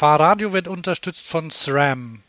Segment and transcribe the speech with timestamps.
[0.00, 2.22] Fahrradio wird unterstützt von SRAM.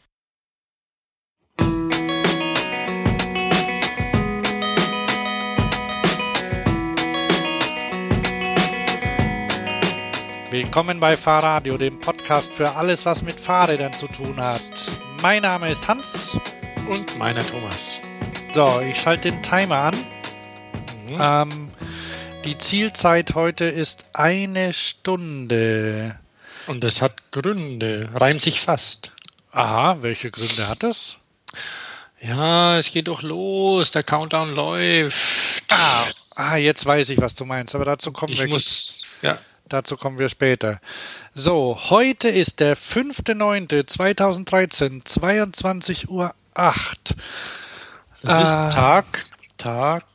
[10.50, 14.62] Willkommen bei Fahrradio, dem Podcast für alles, was mit Fahrrädern zu tun hat.
[15.22, 16.38] Mein Name ist Hans.
[16.90, 18.02] Und meiner Thomas.
[18.52, 19.96] So, ich schalte den Timer an.
[21.08, 21.18] Mhm.
[21.18, 21.70] Ähm,
[22.44, 26.20] die Zielzeit heute ist eine Stunde.
[26.72, 28.10] Und es hat Gründe.
[28.14, 29.12] Reimt sich fast.
[29.52, 31.18] Aha, welche Gründe hat es?
[32.22, 33.92] Ja, es geht doch los.
[33.92, 35.64] Der Countdown läuft.
[35.68, 37.76] Ah, ah jetzt weiß ich, was du meinst.
[37.76, 38.48] Aber dazu kommen ich wir.
[38.48, 39.38] Muss, ja.
[39.68, 40.80] Dazu kommen wir später.
[41.34, 46.34] So, heute ist der 5.9.2013, 22.08 Uhr.
[46.54, 46.80] Das
[48.24, 49.26] äh, ist Tag,
[49.58, 50.06] Tag,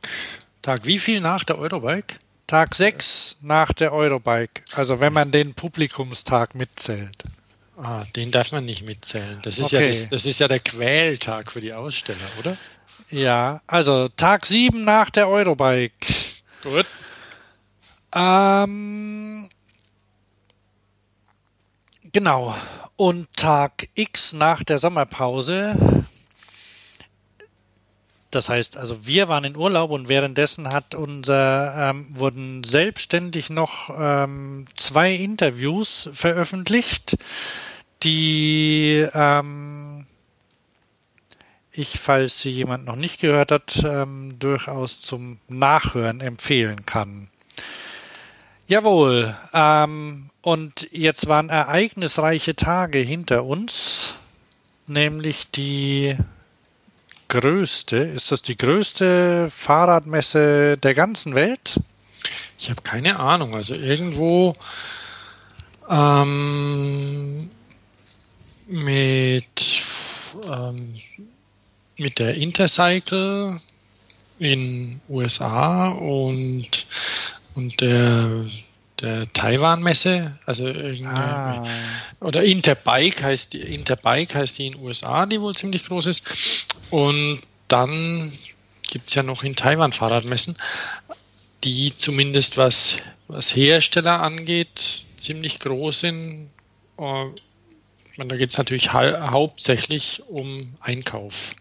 [0.63, 2.15] Tag wie viel nach der Eurobike?
[2.47, 4.63] Tag 6 nach der Eurobike.
[4.71, 7.23] Also wenn man den Publikumstag mitzählt.
[7.75, 9.39] Ah, den darf man nicht mitzählen.
[9.43, 9.81] Das ist, okay.
[9.81, 12.57] ja, das, das ist ja der Quältag für die Aussteller, oder?
[13.09, 15.91] Ja, also Tag 7 nach der Eurobike.
[16.63, 16.85] Gut.
[18.15, 19.49] Ähm,
[22.11, 22.55] genau.
[22.95, 25.75] Und Tag X nach der Sommerpause.
[28.31, 33.89] Das heißt, also wir waren in Urlaub und währenddessen hat unser ähm, wurden selbstständig noch
[33.97, 37.17] ähm, zwei Interviews veröffentlicht,
[38.03, 40.05] die ähm,
[41.71, 47.29] ich, falls sie jemand noch nicht gehört hat, ähm, durchaus zum Nachhören empfehlen kann.
[48.65, 49.37] Jawohl.
[49.53, 54.15] Ähm, und jetzt waren ereignisreiche Tage hinter uns,
[54.87, 56.17] nämlich die
[57.27, 61.79] größte, ist das die größte Fahrradmesse der ganzen Welt?
[62.59, 63.55] Ich habe keine Ahnung.
[63.55, 64.53] Also irgendwo
[65.89, 67.49] ähm,
[68.67, 69.81] mit,
[70.45, 70.95] ähm,
[71.97, 73.61] mit der Intercycle
[74.39, 76.85] in USA und
[77.57, 78.45] und der,
[79.01, 80.67] der Taiwan-Messe, also
[81.05, 81.63] ah.
[82.19, 86.67] oder Interbike heißt die, Interbike heißt die in den USA, die wohl ziemlich groß ist.
[86.89, 88.31] Und dann
[88.89, 90.57] gibt es ja noch in Taiwan Fahrradmessen,
[91.63, 92.97] die zumindest was,
[93.27, 96.49] was Hersteller angeht, ziemlich groß sind.
[96.97, 97.31] Uh,
[98.17, 101.53] da geht es natürlich hau hauptsächlich um Einkauf.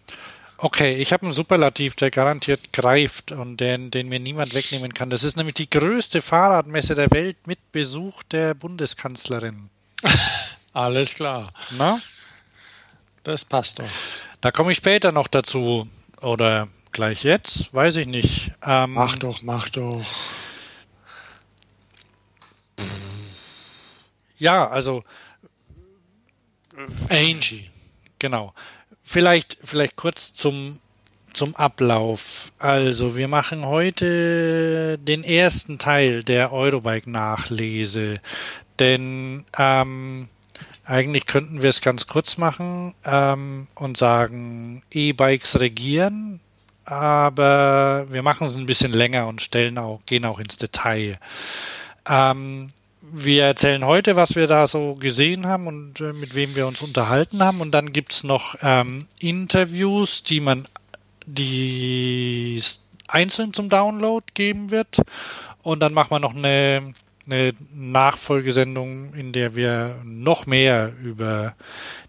[0.59, 5.11] Okay, ich habe einen Superlativ, der garantiert greift und den, den mir niemand wegnehmen kann.
[5.11, 9.69] Das ist nämlich die größte Fahrradmesse der Welt mit Besuch der Bundeskanzlerin.
[10.72, 11.53] Alles klar.
[11.77, 12.00] Na?
[13.22, 13.89] Das passt doch.
[14.41, 15.89] Da komme ich später noch dazu.
[16.22, 18.53] Oder gleich jetzt, weiß ich nicht.
[18.65, 20.05] Ähm, mach doch, mach doch.
[24.39, 25.05] Ja, also.
[27.09, 27.71] Angie.
[28.19, 28.55] Genau.
[29.09, 30.81] Vielleicht, vielleicht kurz zum,
[31.33, 32.50] zum Ablauf.
[32.59, 38.21] Also, wir machen heute den ersten Teil der Eurobike-Nachlese.
[38.81, 40.28] Denn ähm,
[40.84, 46.41] eigentlich könnten wir es ganz kurz machen ähm, und sagen, E-Bikes regieren,
[46.84, 51.21] aber wir machen es ein bisschen länger und stellen auch, gehen auch ins Detail.
[52.09, 52.71] Ähm,
[53.12, 56.83] wir erzählen heute, was wir da so gesehen haben und äh, mit wem wir uns
[56.83, 57.61] unterhalten haben.
[57.61, 60.67] Und dann gibt's noch ähm, Interviews, die man
[61.27, 62.61] die
[63.09, 65.03] einzeln zum Download geben wird.
[65.62, 66.95] Und dann machen wir noch eine,
[67.27, 71.55] eine Nachfolgesendung, in der wir noch mehr über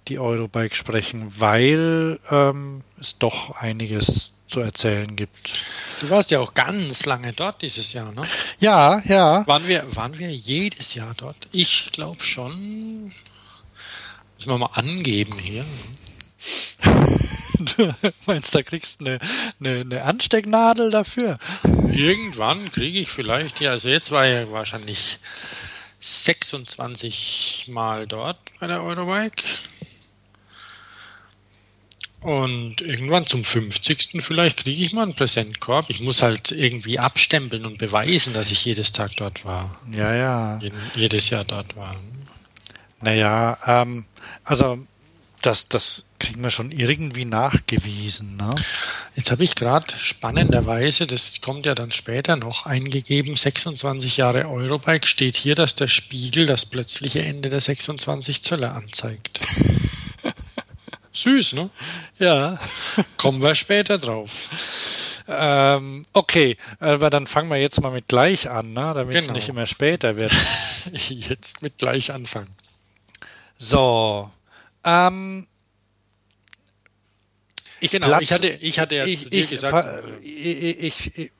[0.07, 5.63] die Eurobike sprechen, weil ähm, es doch einiges zu erzählen gibt.
[6.01, 8.21] Du warst ja auch ganz lange dort dieses Jahr, ne?
[8.59, 9.45] Ja, ja.
[9.47, 11.47] Waren wir, waren wir jedes Jahr dort?
[11.51, 13.11] Ich glaube schon.
[14.37, 15.65] Müssen wir mal angeben hier.
[17.77, 17.93] du
[18.25, 19.19] meinst, da kriegst du eine,
[19.59, 21.39] eine, eine Anstecknadel dafür?
[21.91, 25.19] Irgendwann kriege ich vielleicht, ja, also jetzt war ja wahrscheinlich
[25.99, 29.43] 26 Mal dort bei der Eurobike.
[32.27, 34.21] Und irgendwann zum 50.
[34.21, 35.89] vielleicht kriege ich mal einen Präsentkorb.
[35.89, 39.79] Ich muss halt irgendwie abstempeln und beweisen, dass ich jedes Tag dort war.
[39.95, 40.59] Ja, ja.
[40.93, 41.95] jedes Jahr dort war.
[42.99, 44.03] Naja, ähm,
[44.43, 44.77] also
[45.41, 48.35] das, das kriegen wir schon irgendwie nachgewiesen.
[48.35, 48.53] Ne?
[49.15, 55.07] Jetzt habe ich gerade spannenderweise, das kommt ja dann später noch, eingegeben, 26 Jahre Eurobike,
[55.07, 59.39] steht hier, dass der Spiegel das plötzliche Ende der 26 Zöller anzeigt.
[61.17, 61.69] Süß, ne?
[62.19, 62.59] Ja.
[63.17, 64.31] Kommen wir später drauf.
[65.27, 68.93] Ähm, okay, aber dann fangen wir jetzt mal mit gleich an, ne?
[68.93, 69.17] damit genau.
[69.17, 70.31] es nicht immer später wird.
[71.09, 72.55] jetzt mit gleich anfangen.
[73.57, 74.29] So.
[74.83, 75.47] Ähm,
[77.79, 80.03] ich, genau, platz, ich hatte, ich hatte ja ich, ich, gesagt.
[80.21, 81.31] Ich, ich,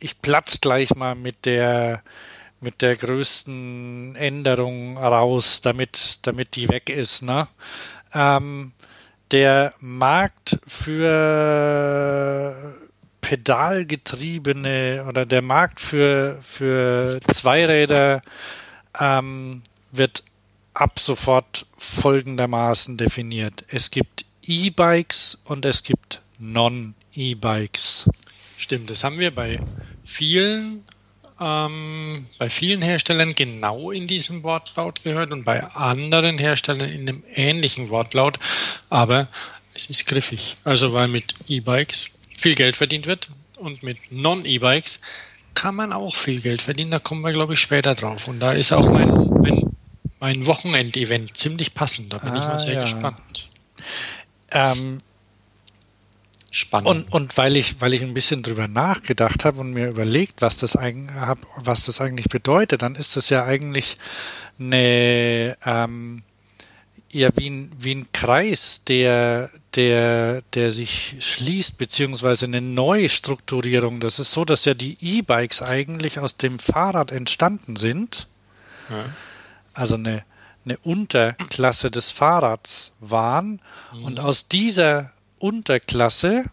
[0.00, 2.02] ich platz gleich mal mit der
[2.60, 7.22] mit der größten Änderung raus, damit, damit die weg ist.
[7.22, 7.46] Ne?
[8.14, 8.72] Ähm,
[9.34, 12.54] der Markt für
[13.20, 18.22] pedalgetriebene oder der Markt für, für Zweiräder
[19.00, 20.22] ähm, wird
[20.72, 23.64] ab sofort folgendermaßen definiert.
[23.66, 28.08] Es gibt E-Bikes und es gibt Non-E-Bikes.
[28.56, 29.58] Stimmt, das haben wir bei
[30.04, 30.84] vielen
[31.40, 37.22] ähm, bei vielen Herstellern genau in diesem Wortlaut gehört und bei anderen Herstellern in einem
[37.34, 38.38] ähnlichen Wortlaut,
[38.90, 39.28] aber
[39.74, 40.56] es ist griffig.
[40.64, 45.00] Also weil mit E-Bikes viel Geld verdient wird und mit Non-E-Bikes
[45.54, 46.90] kann man auch viel Geld verdienen.
[46.90, 48.28] Da kommen wir, glaube ich, später drauf.
[48.28, 49.08] Und da ist auch mein,
[49.40, 49.76] mein,
[50.20, 52.12] mein Wochenendevent ziemlich passend.
[52.12, 52.80] Da bin ah, ich mal sehr ja.
[52.82, 53.48] gespannt.
[54.50, 55.00] Ähm,
[56.54, 56.86] Spannend.
[56.86, 60.56] Und, und weil ich, weil ich ein bisschen drüber nachgedacht habe und mir überlegt, was
[60.56, 61.12] das, eigentlich,
[61.56, 63.96] was das eigentlich bedeutet, dann ist das ja eigentlich
[64.60, 66.22] eine, ähm,
[67.10, 73.98] ja, wie ein, wie ein Kreis, der, der, der sich schließt, beziehungsweise eine Neustrukturierung.
[73.98, 78.28] Das ist so, dass ja die E-Bikes eigentlich aus dem Fahrrad entstanden sind.
[78.88, 79.06] Ja.
[79.72, 80.22] Also eine,
[80.64, 83.60] eine Unterklasse des Fahrrads waren.
[83.92, 84.04] Mhm.
[84.04, 85.13] Und aus dieser
[85.44, 86.44] Unterklasse,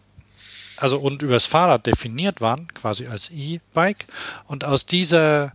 [0.76, 4.04] also und übers Fahrrad definiert waren, quasi als E-Bike.
[4.46, 5.52] Und aus dieser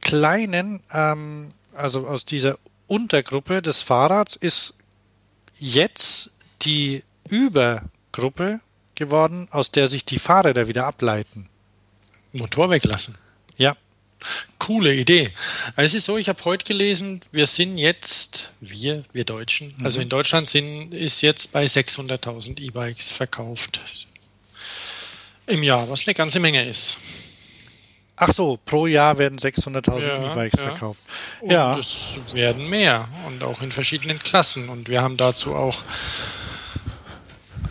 [0.00, 2.56] kleinen, ähm, also aus dieser
[2.86, 4.74] Untergruppe des Fahrrads ist
[5.58, 6.30] jetzt
[6.62, 8.60] die Übergruppe
[8.94, 11.50] geworden, aus der sich die Fahrräder wieder ableiten.
[12.32, 13.18] Motor weglassen.
[13.58, 13.76] Ja.
[14.58, 15.32] Coole Idee.
[15.76, 19.84] Es ist so, ich habe heute gelesen, wir sind jetzt, wir, wir Deutschen, mhm.
[19.84, 23.80] also in Deutschland sind, ist jetzt bei 600.000 E-Bikes verkauft.
[25.46, 26.96] Im Jahr, was eine ganze Menge ist.
[28.16, 30.68] Ach so, pro Jahr werden 600.000 ja, E-Bikes ja.
[30.68, 31.02] verkauft.
[31.40, 31.76] Und ja.
[31.76, 34.68] es werden mehr und auch in verschiedenen Klassen.
[34.68, 35.78] Und wir haben dazu auch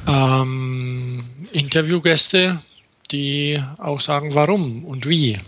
[0.08, 2.62] ähm, Interviewgäste,
[3.12, 5.40] die auch sagen, warum und wie.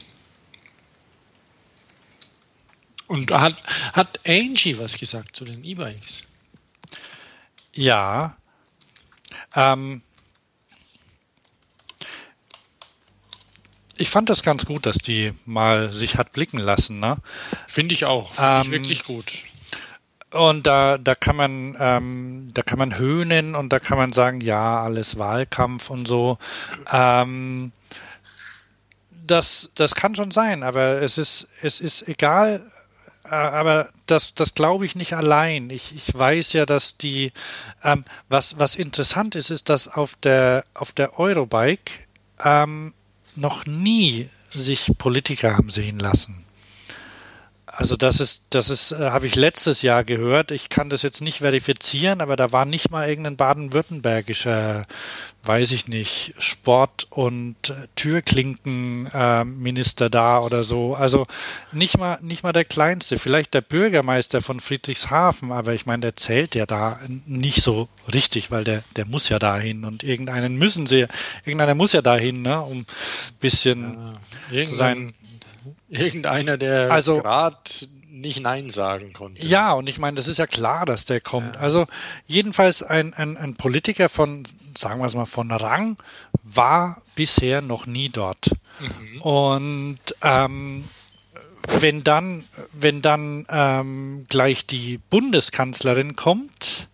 [3.13, 3.55] Und hat,
[3.93, 6.23] hat Angie was gesagt zu den E-Bikes?
[7.75, 8.35] Ja.
[9.55, 10.01] Ähm,
[13.97, 16.99] ich fand das ganz gut, dass die mal sich hat blicken lassen.
[16.99, 17.17] Ne?
[17.67, 18.33] Finde ich auch.
[18.33, 19.31] Finde ähm, ich wirklich gut.
[20.31, 24.41] Und da, da kann man, ähm, da kann man höhnen und da kann man sagen,
[24.41, 26.39] ja, alles Wahlkampf und so.
[26.91, 27.73] Ähm,
[29.11, 32.71] das, das kann schon sein, aber es ist, es ist egal,
[33.23, 35.69] aber das, das glaube ich nicht allein.
[35.69, 37.31] Ich, ich weiß ja, dass die,
[37.83, 42.03] ähm, was, was interessant ist, ist, dass auf der, auf der Eurobike
[42.43, 42.93] ähm,
[43.35, 46.42] noch nie sich Politiker haben sehen lassen.
[47.75, 50.51] Also das ist, das ist, äh, habe ich letztes Jahr gehört.
[50.51, 54.83] Ich kann das jetzt nicht verifizieren, aber da war nicht mal irgendein baden-württembergischer,
[55.43, 57.55] weiß ich nicht, Sport- und
[57.95, 60.93] Türklinkenminister äh, da oder so.
[60.93, 61.25] Also
[61.71, 63.17] nicht mal, nicht mal der kleinste.
[63.17, 68.51] Vielleicht der Bürgermeister von Friedrichshafen, aber ich meine, der zählt ja da nicht so richtig,
[68.51, 71.07] weil der, der muss ja dahin und irgendeinen müssen sie,
[71.43, 72.85] irgendeiner muss ja dahin, ne, um
[73.39, 74.15] bisschen
[74.51, 75.15] ja, zu sein
[75.89, 77.57] Irgendeiner, der also, gerade
[78.09, 79.45] nicht Nein sagen konnte.
[79.45, 81.55] Ja, und ich meine, das ist ja klar, dass der kommt.
[81.55, 81.61] Ja.
[81.61, 81.85] Also
[82.25, 84.43] jedenfalls ein, ein, ein Politiker von,
[84.77, 85.97] sagen wir es mal, von Rang
[86.43, 88.51] war bisher noch nie dort.
[88.79, 89.21] Mhm.
[89.21, 90.85] Und ähm,
[91.79, 96.87] wenn dann, wenn dann ähm, gleich die Bundeskanzlerin kommt,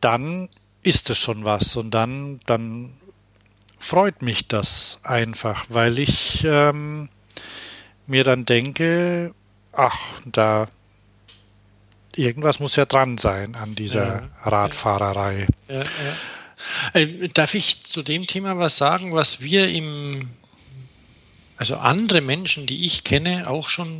[0.00, 0.48] dann
[0.82, 1.76] ist es schon was.
[1.76, 2.94] Und dann, dann
[3.78, 7.08] freut mich das einfach, weil ich ähm,
[8.10, 9.34] mir dann denke,
[9.72, 10.66] ach, da
[12.16, 15.46] irgendwas muss ja dran sein an dieser ja, Radfahrerei.
[15.68, 15.84] Ja, ja.
[16.92, 20.30] Äh, darf ich zu dem Thema was sagen, was wir im,
[21.56, 23.98] also andere Menschen, die ich kenne, auch schon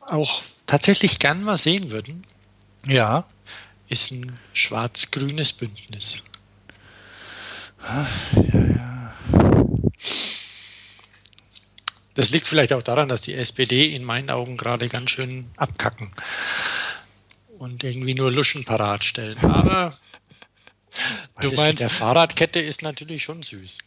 [0.00, 2.22] auch tatsächlich gern mal sehen würden?
[2.86, 3.24] Ja.
[3.88, 6.22] Ist ein schwarz-grünes Bündnis.
[7.82, 8.06] Ah,
[8.52, 9.33] ja, ja.
[12.14, 16.12] Das liegt vielleicht auch daran, dass die SPD in meinen Augen gerade ganz schön abkacken
[17.58, 19.38] und irgendwie nur Luschen parat stellen.
[19.38, 19.98] Aber
[21.40, 23.78] du meinst, der Fahrradkette ist natürlich schon süß.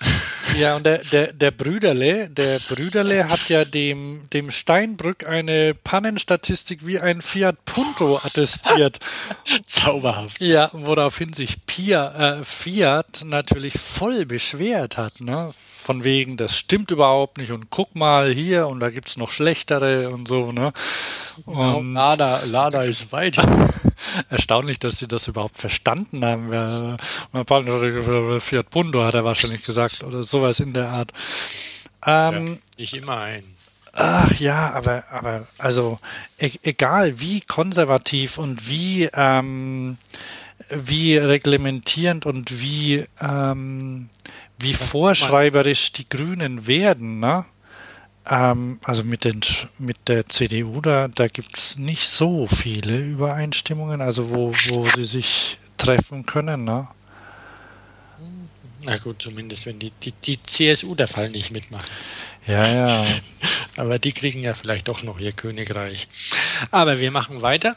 [0.58, 6.86] Ja, und der, der, der Brüderle, der Brüderle hat ja dem, dem Steinbrück eine Pannenstatistik
[6.86, 8.98] wie ein Fiat Punto attestiert.
[9.64, 10.40] Zauberhaft.
[10.40, 15.50] Ja, woraufhin sich Pia, äh, Fiat natürlich voll beschwert hat, ne?
[15.54, 20.10] Von wegen, das stimmt überhaupt nicht und guck mal hier und da gibt's noch schlechtere
[20.10, 20.72] und so, ne?
[21.46, 23.38] Genau, Und Lada, Lada ist weit.
[24.28, 26.50] erstaunlich, dass sie das überhaupt verstanden haben.
[26.50, 26.96] Wer-
[27.32, 31.12] Mein Partner hat gesagt, Fiat Punto hat er wahrscheinlich gesagt oder sowas in der Art.
[32.06, 33.44] Ähm, Nicht immer ein.
[33.92, 35.98] Ach ja, aber, aber also
[36.38, 39.98] e egal wie konservativ und wie, ähm,
[40.70, 44.08] wie reglementierend und wie, ähm,
[44.58, 47.44] wie vorschreiberisch die Grünen werden, ne?
[48.26, 49.40] Ähm, also mit, den,
[49.78, 55.04] mit der CDU, da, da gibt es nicht so viele Übereinstimmungen, also wo, wo sie
[55.04, 56.86] sich treffen können, ne?
[58.84, 61.90] Na gut, zumindest wenn die, die, die CSU der Fall nicht mitmacht.
[62.46, 63.06] Ja, ja.
[63.76, 66.08] Aber die kriegen ja vielleicht doch noch ihr Königreich.
[66.70, 67.76] Aber wir machen weiter.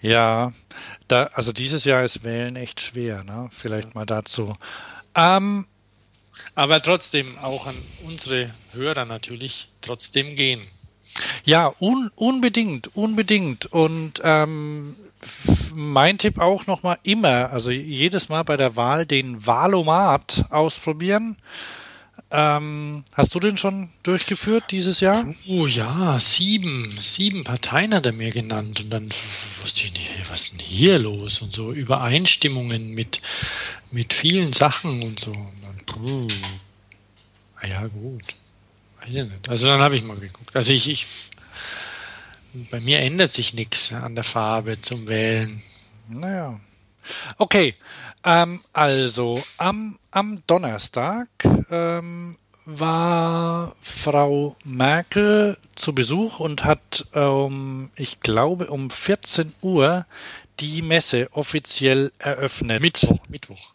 [0.00, 0.52] Ja,
[1.08, 3.48] da, also dieses Jahr ist Wählen echt schwer, ne?
[3.52, 4.56] Vielleicht mal dazu.
[5.14, 5.66] Ähm,
[6.54, 10.66] Aber trotzdem auch an unsere Hörer natürlich trotzdem gehen.
[11.44, 13.66] Ja, un unbedingt, unbedingt.
[13.66, 14.96] Und ähm,
[15.74, 21.36] mein Tipp auch nochmal immer, also jedes Mal bei der Wahl den Wahlomat ausprobieren.
[22.30, 25.26] Ähm, hast du den schon durchgeführt dieses Jahr?
[25.46, 28.80] Oh ja, sieben, sieben Parteien hat er mir genannt.
[28.80, 29.10] Und dann
[29.60, 31.42] wusste ich nicht, was ist denn hier los?
[31.42, 33.20] Und so Übereinstimmungen mit,
[33.90, 35.32] mit vielen Sachen und so.
[35.32, 36.26] Und dann.
[37.60, 38.24] Ah ja, gut.
[39.48, 40.56] Also dann habe ich mal geguckt.
[40.56, 41.06] Also ich, ich
[42.70, 45.62] bei mir ändert sich nichts an der Farbe zum Wählen.
[46.08, 46.60] Naja.
[47.38, 47.74] Okay,
[48.24, 51.28] ähm, also am, am Donnerstag
[51.70, 60.06] ähm, war Frau Merkel zu Besuch und hat, ähm, ich glaube, um 14 Uhr
[60.60, 62.80] die Messe offiziell eröffnet.
[62.80, 63.72] Mittwoch, Mittwoch.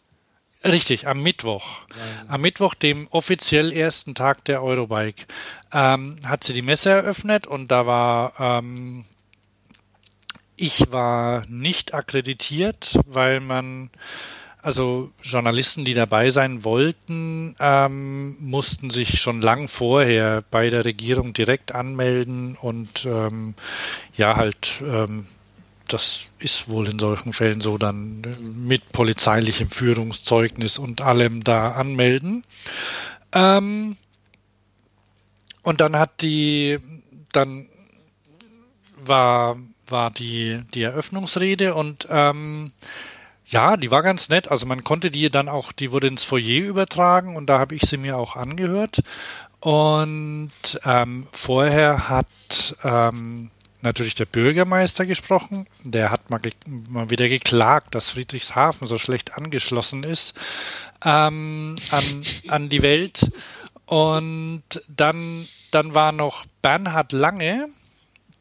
[0.64, 1.82] Richtig, am Mittwoch.
[2.26, 5.26] Am Mittwoch, dem offiziell ersten Tag der Eurobike,
[5.72, 9.04] ähm, hat sie die Messe eröffnet und da war, ähm,
[10.56, 13.90] ich war nicht akkreditiert, weil man,
[14.60, 21.32] also Journalisten, die dabei sein wollten, ähm, mussten sich schon lang vorher bei der Regierung
[21.34, 23.54] direkt anmelden und ähm,
[24.16, 25.26] ja, halt ähm,
[25.88, 28.22] das ist wohl in solchen Fällen so, dann
[28.66, 32.44] mit polizeilichem Führungszeugnis und allem da anmelden.
[33.32, 33.96] Ähm,
[35.62, 36.78] und dann hat die,
[37.32, 37.68] dann
[38.96, 42.72] war, war die, die Eröffnungsrede und ähm,
[43.46, 44.50] ja, die war ganz nett.
[44.50, 47.82] Also man konnte die dann auch, die wurde ins Foyer übertragen und da habe ich
[47.82, 49.02] sie mir auch angehört.
[49.60, 50.50] Und
[50.84, 53.50] ähm, vorher hat ähm,
[53.82, 55.66] natürlich der Bürgermeister gesprochen.
[55.84, 56.40] Der hat mal,
[56.88, 60.38] mal wieder geklagt, dass Friedrichshafen so schlecht angeschlossen ist
[61.04, 63.30] ähm, an, an die Welt.
[63.86, 67.68] Und dann, dann war noch Bernhard Lange,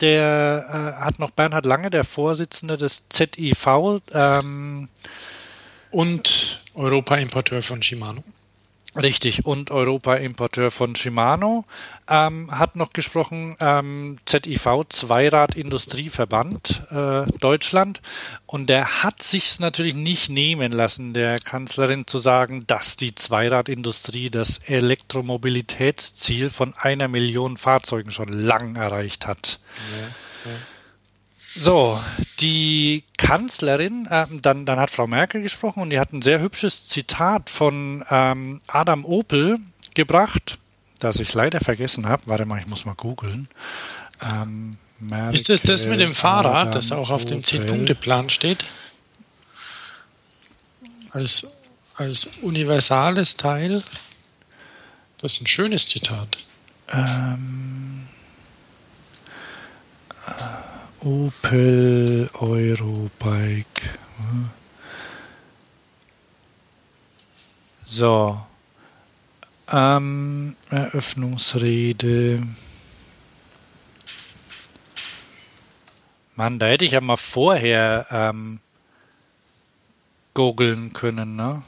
[0.02, 4.02] der äh, hat noch Bernhard Lange, der Vorsitzende des ZIV.
[4.14, 4.90] Ähm,
[5.92, 8.24] Und Europa-Importeur von Shimano.
[8.98, 11.66] Richtig, und Europa-Importeur von Shimano
[12.10, 18.02] ähm, hat noch gesprochen, ähm, ZIV, Zweirad-Industrieverband äh, Deutschland.
[18.46, 24.30] Und der hat sich natürlich nicht nehmen lassen, der Kanzlerin zu sagen, dass die Zweiradindustrie
[24.32, 29.60] das Elektromobilitätsziel von einer Million Fahrzeugen schon lang erreicht hat.
[30.00, 30.58] Ja, ja.
[31.58, 32.00] So,
[32.40, 36.88] die Kanzlerin, ähm, dann, dann hat Frau Merkel gesprochen und die hat ein sehr hübsches
[36.88, 39.60] Zitat von ähm, Adam Opel
[39.96, 40.60] gebracht,
[41.00, 42.24] das ich leider vergessen habe.
[42.28, 43.48] Warte mal, ich muss mal googeln.
[44.22, 44.78] Ähm,
[45.32, 47.62] Ist das das mit dem Fahrrad, Adam das auch auf dem Opel.
[47.62, 48.66] 10-Punkte-Plan steht?
[51.10, 51.48] Als,
[51.96, 53.84] als universales Teil?
[55.18, 56.38] Das ist ein schönes Zitat.
[56.94, 58.08] Ähm,
[60.28, 60.67] äh,
[61.00, 63.66] Opel Eurobike.
[67.84, 68.40] So.
[69.70, 72.42] Ähm, Eröffnungsrede.
[76.36, 78.60] Mann, da hätte ich ja mal vorher ähm,
[80.34, 81.64] googeln können, ne?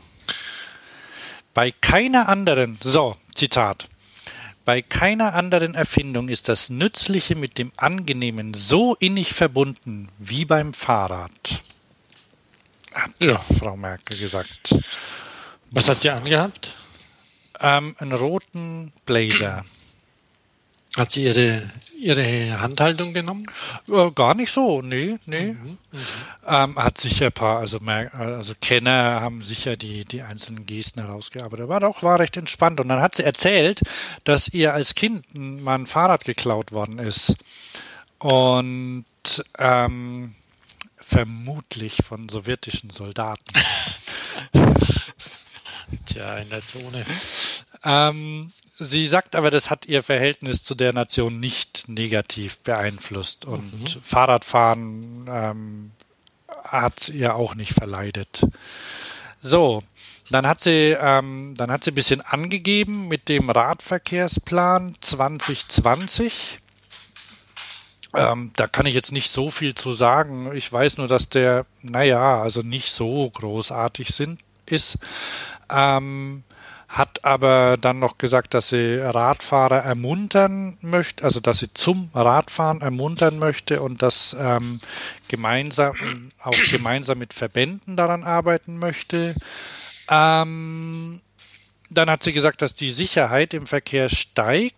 [1.54, 3.90] Bei keiner anderen, so, Zitat.
[4.70, 10.76] Bei keiner anderen Erfindung ist das Nützliche mit dem Angenehmen so innig verbunden wie beim
[10.76, 11.62] Fahrrad.
[12.94, 13.40] Hat Ja.
[13.40, 14.76] Frau Merkel gesagt.
[15.72, 16.76] Was hat sie angehabt?
[17.60, 19.66] Ähm, einen roten Blazer.
[20.96, 21.70] Hat sie ihre,
[22.00, 23.46] ihre Handhaltung genommen?
[23.86, 25.54] Ja, gar nicht so, nee, nee.
[25.54, 26.00] Mhm, mhm.
[26.48, 31.02] ähm, hat sicher ein paar, also, mehr, also Kenner haben sicher die, die einzelnen Gesten
[31.02, 31.68] herausgearbeitet.
[31.68, 32.80] War doch, war recht entspannt.
[32.80, 33.82] Und dann hat sie erzählt,
[34.24, 37.36] dass ihr als Kind mal ein Fahrrad geklaut worden ist.
[38.18, 39.06] Und
[39.60, 40.36] ähm,
[40.98, 43.44] vermutlich von sowjetischen Soldaten.
[46.06, 47.06] Tja, in der Zone.
[47.84, 53.96] Ähm, Sie sagt aber, das hat ihr Verhältnis zu der Nation nicht negativ beeinflusst und
[53.96, 54.02] mhm.
[54.02, 55.92] Fahrradfahren ähm,
[56.64, 58.48] hat ihr auch nicht verleidet.
[59.42, 59.84] So,
[60.30, 66.60] dann hat sie, ähm, dann hat sie ein bisschen angegeben mit dem Radverkehrsplan 2020.
[68.16, 70.56] Ähm, da kann ich jetzt nicht so viel zu sagen.
[70.56, 74.98] Ich weiß nur, dass der, naja, also nicht so großartig sind, ist.
[75.70, 76.44] Ähm,
[76.90, 82.82] hat aber dann noch gesagt, dass sie Radfahrer ermuntern möchte, also dass sie zum Radfahren
[82.82, 84.82] ermuntern möchte und dass ähm,
[85.28, 89.36] gemeinsam auch gemeinsam mit Verbänden daran arbeiten möchte.
[90.10, 91.22] Ähm,
[91.92, 94.76] dann hat sie gesagt, dass die Sicherheit im Verkehr steigt,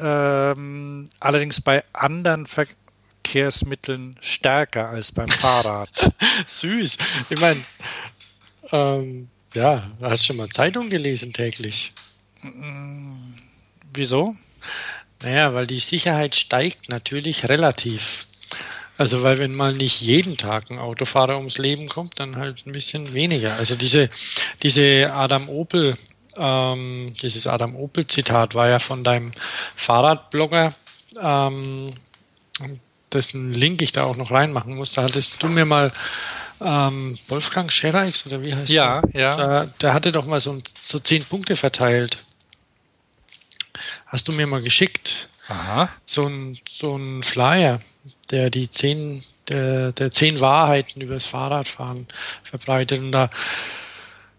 [0.00, 6.12] ähm, allerdings bei anderen Verkehrsmitteln stärker als beim Fahrrad.
[6.46, 6.98] Süß.
[7.30, 7.62] Ich meine,
[8.70, 11.92] ähm, ja, hast schon mal Zeitung gelesen täglich?
[13.92, 14.36] Wieso?
[15.22, 18.26] Naja, weil die Sicherheit steigt natürlich relativ.
[18.96, 22.72] Also weil wenn mal nicht jeden Tag ein Autofahrer ums Leben kommt, dann halt ein
[22.72, 23.56] bisschen weniger.
[23.56, 24.08] Also diese,
[24.62, 25.96] diese Adam Opel,
[26.36, 29.32] ähm, dieses Adam Opel Zitat war ja von deinem
[29.76, 30.74] Fahrradblogger,
[31.20, 31.94] ähm,
[33.12, 34.92] dessen Link ich da auch noch reinmachen muss.
[34.92, 35.92] Da hattest du mir mal
[36.60, 39.20] ähm, Wolfgang Schereix oder wie heißt ja, der?
[39.20, 39.66] Ja, ja.
[39.80, 42.18] Der hatte doch mal so, so zehn Punkte verteilt.
[44.06, 45.28] Hast du mir mal geschickt?
[45.48, 45.88] Aha.
[46.04, 47.80] So ein, so ein Flyer,
[48.30, 52.06] der die zehn, der, der zehn Wahrheiten über das Fahrradfahren
[52.42, 53.00] verbreitet.
[53.00, 53.30] Und da,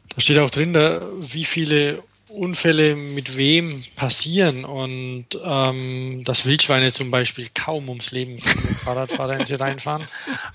[0.09, 6.91] da steht auch drin, da, wie viele Unfälle mit wem passieren und ähm, dass Wildschweine
[6.91, 10.07] zum Beispiel kaum ums Leben kommen, wenn Fahrradfahrer in sie reinfahren.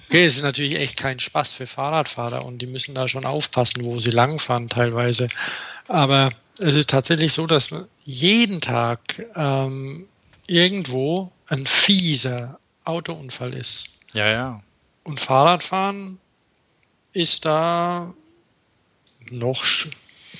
[0.09, 3.85] Okay, es ist natürlich echt kein Spaß für Fahrradfahrer und die müssen da schon aufpassen,
[3.85, 5.29] wo sie langfahren teilweise.
[5.89, 7.71] Aber es ist tatsächlich so, dass
[8.05, 10.07] jeden Tag ähm,
[10.47, 13.87] irgendwo ein fieser Autounfall ist.
[14.13, 14.63] Ja, ja.
[15.03, 16.19] Und Fahrradfahren
[17.13, 18.15] ist da
[19.31, 19.65] noch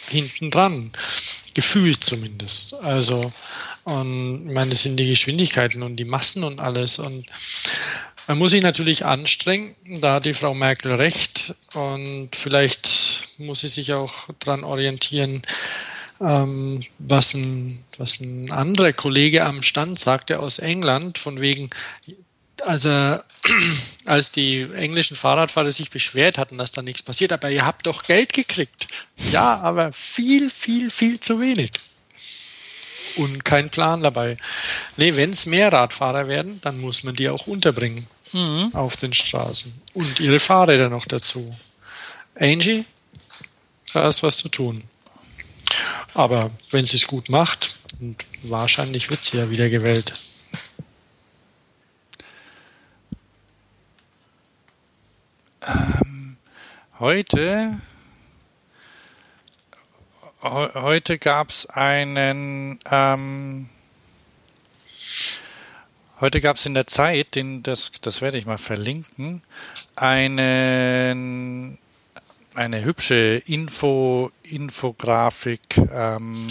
[0.09, 0.93] hinten dran.
[1.55, 2.75] Gefühlt zumindest.
[2.75, 3.33] Also,
[3.85, 6.99] und ich meine, das sind die Geschwindigkeiten und die Massen und alles.
[6.99, 7.27] Und
[8.27, 11.55] man muss sich natürlich anstrengen, da hat die Frau Merkel recht.
[11.75, 15.43] Und vielleicht muss sie sich auch daran orientieren,
[16.21, 21.71] ähm, was, ein, was ein anderer Kollege am Stand sagte aus England, von wegen,
[22.63, 22.91] also
[24.07, 28.03] als die englischen Fahrradfahrer sich beschwert hatten, dass da nichts passiert, aber ihr habt doch
[28.03, 28.87] Geld gekriegt.
[29.33, 31.73] Ja, aber viel, viel, viel zu wenig.
[33.17, 34.37] Und kein Plan dabei.
[34.97, 38.71] Nee, wenn es mehr Radfahrer werden, dann muss man die auch unterbringen mhm.
[38.73, 39.73] auf den Straßen.
[39.93, 41.55] Und ihre Fahrräder noch dazu.
[42.35, 42.85] Angie,
[43.93, 44.85] da ist was zu tun.
[46.15, 50.13] Aber wenn sie es gut macht, und wahrscheinlich wird sie ja wieder gewählt.
[55.67, 56.37] Ähm,
[56.99, 57.81] heute
[60.43, 63.69] heute gab es einen ähm,
[66.21, 69.43] heute gab es in der Zeit, den, das, das werde ich mal verlinken,
[69.97, 71.79] einen,
[72.55, 76.47] eine hübsche Info, Infografik, ähm,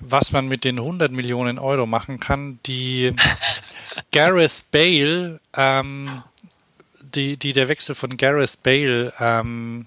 [0.00, 3.14] was man mit den 100 Millionen Euro machen kann, die
[4.12, 6.06] Gareth Bale ähm,
[7.16, 9.86] die, die der Wechsel von Gareth Bale ähm,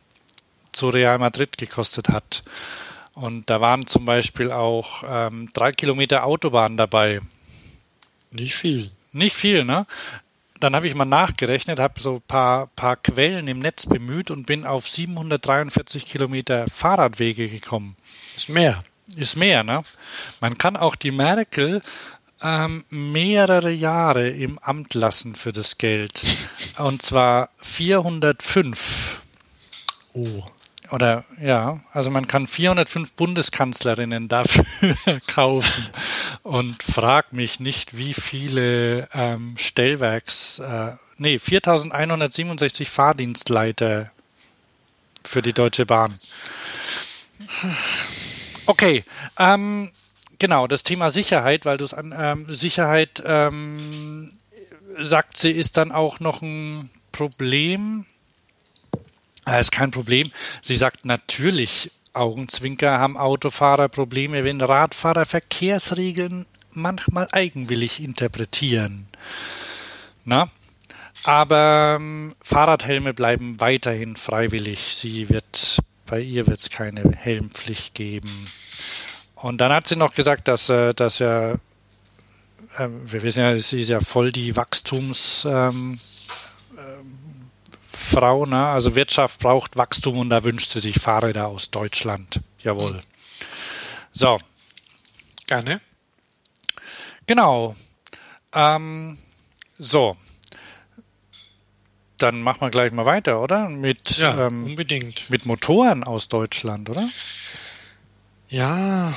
[0.71, 2.43] zu Real Madrid gekostet hat.
[3.13, 7.21] Und da waren zum Beispiel auch ähm, drei Kilometer Autobahn dabei.
[8.31, 8.91] Nicht viel.
[9.11, 9.85] Nicht viel, ne?
[10.59, 14.45] Dann habe ich mal nachgerechnet, habe so ein paar, paar Quellen im Netz bemüht und
[14.45, 17.95] bin auf 743 Kilometer Fahrradwege gekommen.
[18.35, 18.83] Ist mehr.
[19.15, 19.83] Ist mehr, ne?
[20.39, 21.81] Man kann auch die Merkel
[22.41, 26.21] ähm, mehrere Jahre im Amt lassen für das Geld.
[26.77, 29.21] Und zwar 405.
[30.13, 30.43] Oh.
[30.91, 34.65] Oder ja, also man kann 405 Bundeskanzlerinnen dafür
[35.27, 35.87] kaufen.
[36.41, 44.09] Und frag mich nicht, wie viele ähm, Stellwerks, äh, nee, 4167 Fahrdienstleiter
[45.23, 46.19] für die Deutsche Bahn.
[48.65, 49.03] Okay,
[49.39, 49.91] ähm,
[50.39, 54.31] genau, das Thema Sicherheit, weil du es an ähm, Sicherheit ähm,
[54.97, 58.05] sagt sie, ist dann auch noch ein Problem.
[59.45, 60.29] Das ist kein Problem.
[60.61, 69.07] Sie sagt natürlich, Augenzwinker haben Autofahrer Probleme, wenn Radfahrer Verkehrsregeln manchmal eigenwillig interpretieren.
[70.25, 70.49] Na?
[71.23, 74.95] Aber ähm, Fahrradhelme bleiben weiterhin freiwillig.
[74.95, 78.47] Sie wird, bei ihr wird es keine Helmpflicht geben.
[79.41, 81.57] Und dann hat sie noch gesagt, dass, äh, dass ja, äh,
[82.77, 85.99] wir wissen ja, sie ist ja voll die Wachstums, ähm,
[88.09, 88.67] Frau, ne?
[88.67, 92.39] also Wirtschaft braucht Wachstum und da wünscht sie sich Fahrräder aus Deutschland.
[92.59, 92.93] Jawohl.
[92.93, 92.99] Mhm.
[94.13, 94.39] So.
[95.47, 95.81] Gerne.
[97.27, 97.75] Genau.
[98.53, 99.17] Ähm,
[99.77, 100.17] so.
[102.17, 103.69] Dann machen wir gleich mal weiter, oder?
[103.69, 105.29] Mit, ja, ähm, unbedingt.
[105.29, 107.09] Mit Motoren aus Deutschland, oder?
[108.51, 109.15] Ja,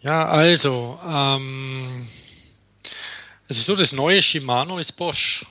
[0.00, 2.06] ja, also, ähm,
[3.48, 5.44] es ist so, das neue Shimano ist Bosch.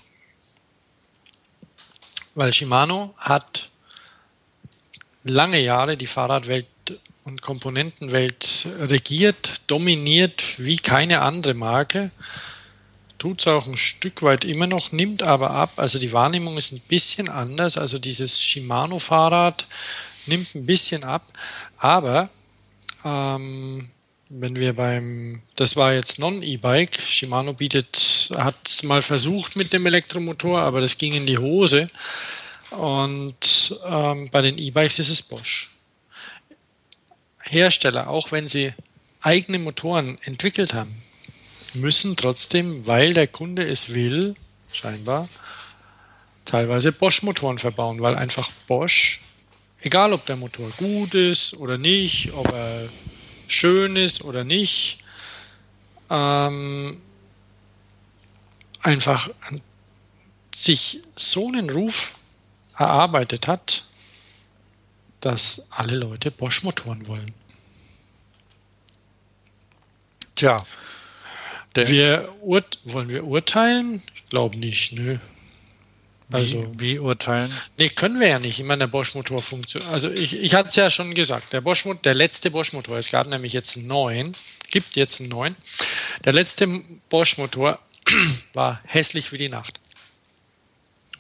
[2.34, 3.68] Weil Shimano hat
[5.26, 6.66] lange Jahre die Fahrradwelt
[7.26, 12.10] und Komponentenwelt regiert, dominiert wie keine andere Marke.
[13.18, 15.74] Tut es auch ein Stück weit immer noch, nimmt aber ab.
[15.76, 17.78] Also die Wahrnehmung ist ein bisschen anders.
[17.78, 19.68] Also dieses Shimano-Fahrrad
[20.26, 21.24] nimmt ein bisschen ab.
[21.78, 22.30] Aber
[23.04, 23.90] ähm,
[24.30, 29.86] wenn wir beim, das war jetzt Non-E-Bike, Shimano bietet, hat es mal versucht mit dem
[29.86, 31.88] Elektromotor, aber das ging in die Hose.
[32.72, 35.70] Und ähm, bei den E-Bikes ist es Bosch.
[37.44, 38.74] Hersteller, auch wenn sie
[39.22, 40.96] eigene Motoren entwickelt haben,
[41.74, 44.36] müssen trotzdem, weil der Kunde es will,
[44.72, 45.30] scheinbar,
[46.46, 49.22] teilweise Bosch-Motoren verbauen, weil einfach Bosch,
[49.84, 52.90] egal ob der Motor gut ist oder nicht, ob er
[53.48, 55.00] schön ist oder nicht,
[56.10, 57.02] ähm,
[58.82, 59.30] einfach
[60.54, 62.18] sich so einen Ruf
[62.78, 63.86] erarbeitet hat,
[65.20, 67.34] dass alle Leute Bosch-Motoren wollen.
[70.36, 70.66] Tja.
[71.76, 74.04] Wir wollen wir urteilen?
[74.16, 75.18] Ich glaube nicht, nö.
[76.34, 77.52] Also, wie, wie, urteilen?
[77.78, 78.60] Nee, können wir ja nicht.
[78.60, 79.92] Ich meine, der Bosch-Motor funktioniert.
[79.92, 83.28] Also ich, ich hatte es ja schon gesagt, der Bosch der letzte Bosch-Motor, es gab
[83.28, 84.36] nämlich jetzt einen neuen,
[84.72, 85.56] gibt jetzt einen neuen.
[86.26, 86.68] Der letzte
[87.10, 87.80] Bosch-Motor
[88.54, 89.80] war hässlich wie die Nacht.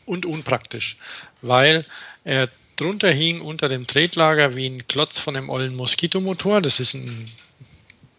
[0.05, 0.97] Und unpraktisch,
[1.41, 1.85] weil
[2.23, 6.59] er drunter hing unter dem Tretlager wie ein Klotz von einem ollen Moskitomotor.
[6.59, 7.31] Das ist ein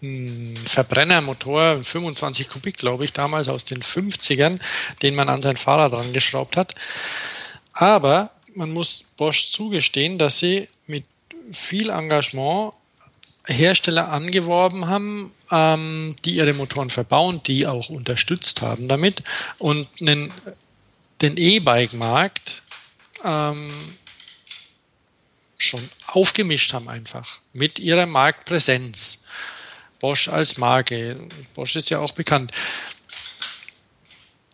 [0.04, 4.60] ein Verbrennermotor, 25 Kubik, glaube ich, damals aus den 50ern,
[5.02, 6.74] den man an sein Fahrrad dran geschraubt hat.
[7.72, 11.04] Aber man muss Bosch zugestehen, dass sie mit
[11.52, 12.74] viel Engagement
[13.46, 19.22] Hersteller angeworben haben, ähm, die ihre Motoren verbauen, die auch unterstützt haben damit
[19.58, 20.32] und einen,
[21.20, 22.62] den E-Bike-Markt
[23.22, 23.96] ähm,
[25.58, 29.20] schon aufgemischt haben einfach mit ihrer Marktpräsenz.
[30.00, 31.16] Bosch als Marke.
[31.54, 32.52] Bosch ist ja auch bekannt.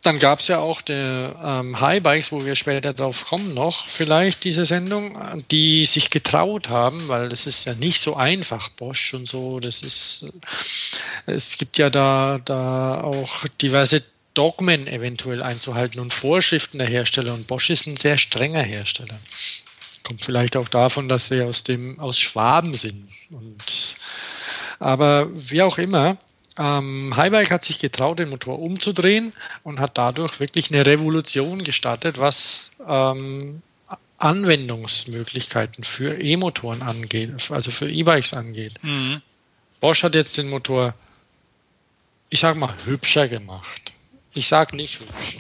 [0.02, 3.86] Dann gab es ja auch die ähm, High Bikes, wo wir später drauf kommen noch,
[3.86, 9.12] vielleicht diese Sendung, die sich getraut haben, weil das ist ja nicht so einfach, Bosch
[9.12, 9.60] und so.
[9.60, 10.24] Das ist,
[11.26, 17.34] es gibt ja da, da auch diverse Dogmen eventuell einzuhalten und Vorschriften der Hersteller.
[17.34, 19.18] Und Bosch ist ein sehr strenger Hersteller.
[20.02, 23.96] Kommt vielleicht auch davon, dass sie aus dem, aus Schwaben sind und
[24.80, 26.16] aber wie auch immer,
[26.58, 32.18] ähm, Highbike hat sich getraut, den Motor umzudrehen und hat dadurch wirklich eine Revolution gestartet,
[32.18, 33.62] was ähm,
[34.18, 38.74] Anwendungsmöglichkeiten für E-Motoren angeht, also für E-Bikes angeht.
[38.82, 39.22] Mhm.
[39.80, 40.94] Bosch hat jetzt den Motor,
[42.28, 43.92] ich sag mal, hübscher gemacht.
[44.34, 45.38] Ich sag nicht hübsch.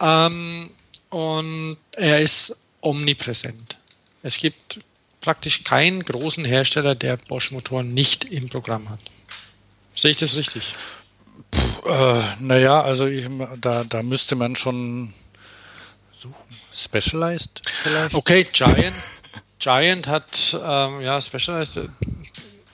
[0.00, 0.70] Ähm,
[1.10, 3.76] und er ist omnipräsent.
[4.22, 4.78] Es gibt
[5.24, 9.00] praktisch keinen großen Hersteller, der Bosch-Motoren nicht im Programm hat.
[9.94, 10.74] Sehe ich das richtig?
[11.86, 13.26] Äh, naja, also ich,
[13.58, 15.14] da, da müsste man schon
[16.16, 16.34] suchen.
[16.74, 18.14] Specialized vielleicht?
[18.14, 18.94] Okay, Giant.
[19.58, 21.88] Giant hat, ähm, ja, Specialized.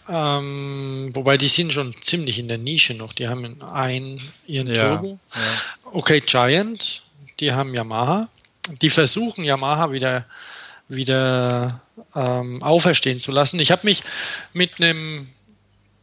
[0.09, 3.13] Ähm, wobei die sind schon ziemlich in der Nische noch.
[3.13, 5.21] Die haben einen ihren ja, Turbo.
[5.35, 5.41] Ja.
[5.93, 7.03] Okay, Giant,
[7.39, 8.29] die haben Yamaha.
[8.83, 10.25] Die versuchen Yamaha wieder
[10.91, 11.81] wieder
[12.15, 13.59] ähm, auferstehen zu lassen.
[13.61, 14.03] Ich habe mich
[14.53, 15.29] mit einem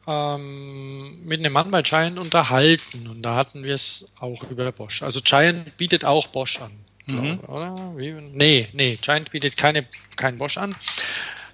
[0.08, 5.04] ähm, mit einem Mann bei Giant unterhalten und da hatten wir es auch über Bosch.
[5.04, 6.72] Also Giant bietet auch Bosch an,
[7.06, 7.40] mhm.
[7.40, 7.94] glaube, oder?
[7.98, 8.12] Wie?
[8.12, 10.74] Nee, nee, Giant bietet keine, kein Bosch an.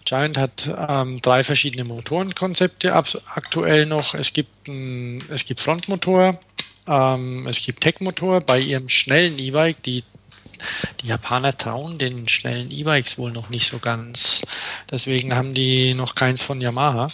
[0.05, 4.13] Giant hat ähm, drei verschiedene Motorenkonzepte aktuell noch.
[4.13, 6.39] Es gibt, ein, es gibt Frontmotor,
[6.87, 8.41] ähm, es gibt Tech-Motor.
[8.41, 10.03] Bei ihrem schnellen E-Bike, die
[11.01, 14.41] die Japaner trauen den schnellen E-Bikes wohl noch nicht so ganz.
[14.89, 17.09] Deswegen haben die noch keins von Yamaha.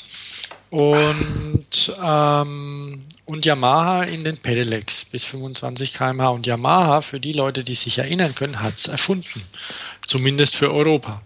[0.70, 6.30] Und, ähm, und Yamaha in den Pedelecs bis 25 km/h.
[6.30, 9.44] Und Yamaha, für die Leute, die sich erinnern können, hat es erfunden.
[10.06, 11.22] Zumindest für Europa.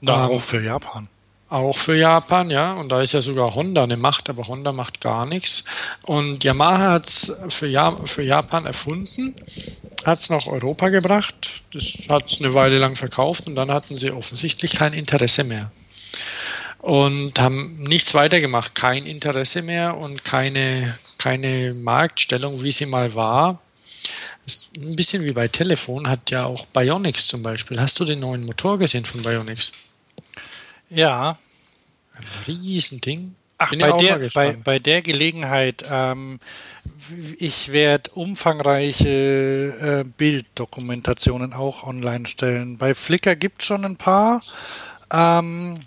[0.00, 1.08] Na, ähm, auch für Japan.
[1.54, 2.72] Auch für Japan, ja.
[2.72, 5.62] Und da ist ja sogar Honda eine Macht, aber Honda macht gar nichts.
[6.02, 9.36] Und Yamaha hat es für, ja für Japan erfunden,
[10.04, 13.94] hat es nach Europa gebracht, das hat es eine Weile lang verkauft und dann hatten
[13.94, 15.70] sie offensichtlich kein Interesse mehr.
[16.78, 23.14] Und haben nichts weiter gemacht, kein Interesse mehr und keine, keine Marktstellung, wie sie mal
[23.14, 23.60] war.
[24.44, 27.80] ist ein bisschen wie bei Telefon, hat ja auch Bionics zum Beispiel.
[27.80, 29.70] Hast du den neuen Motor gesehen von Bionics?
[30.88, 31.38] Ja.
[32.14, 33.34] Ein Riesending.
[33.58, 36.40] Ach, bei der, bei, bei der Gelegenheit, ähm,
[37.38, 42.78] ich werde umfangreiche äh, Bilddokumentationen auch online stellen.
[42.78, 44.42] Bei Flickr gibt es schon ein paar.
[45.12, 45.80] Ähm,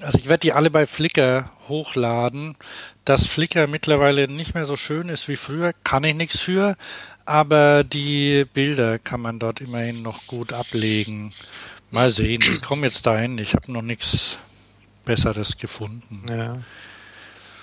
[0.00, 2.56] also ich werde die alle bei Flickr hochladen.
[3.04, 6.76] Dass Flickr mittlerweile nicht mehr so schön ist wie früher, kann ich nichts für.
[7.24, 11.34] Aber die Bilder kann man dort immerhin noch gut ablegen.
[11.90, 13.38] Mal sehen, ich komme jetzt dahin.
[13.38, 14.38] Ich habe noch nichts
[15.04, 16.24] Besseres gefunden.
[16.28, 16.56] Ja.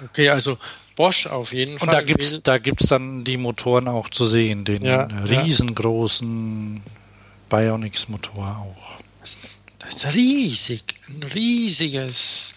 [0.03, 0.57] Okay, also
[0.95, 1.89] Bosch auf jeden Fall.
[1.89, 6.91] Und da gibt's, da gibt's dann die Motoren auch zu sehen, den ja, riesengroßen ja.
[7.49, 8.99] Bionics-Motor auch.
[9.79, 12.55] Das ist riesig, ein riesiges,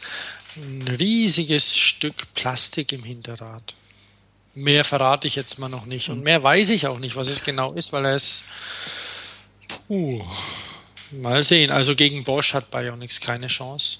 [0.56, 3.74] ein riesiges Stück Plastik im Hinterrad.
[4.54, 6.08] Mehr verrate ich jetzt mal noch nicht.
[6.08, 8.44] Und mehr weiß ich auch nicht, was es genau ist, weil er ist.
[9.86, 10.24] Puh.
[11.10, 11.70] Mal sehen.
[11.70, 13.98] Also gegen Bosch hat Bionics keine Chance.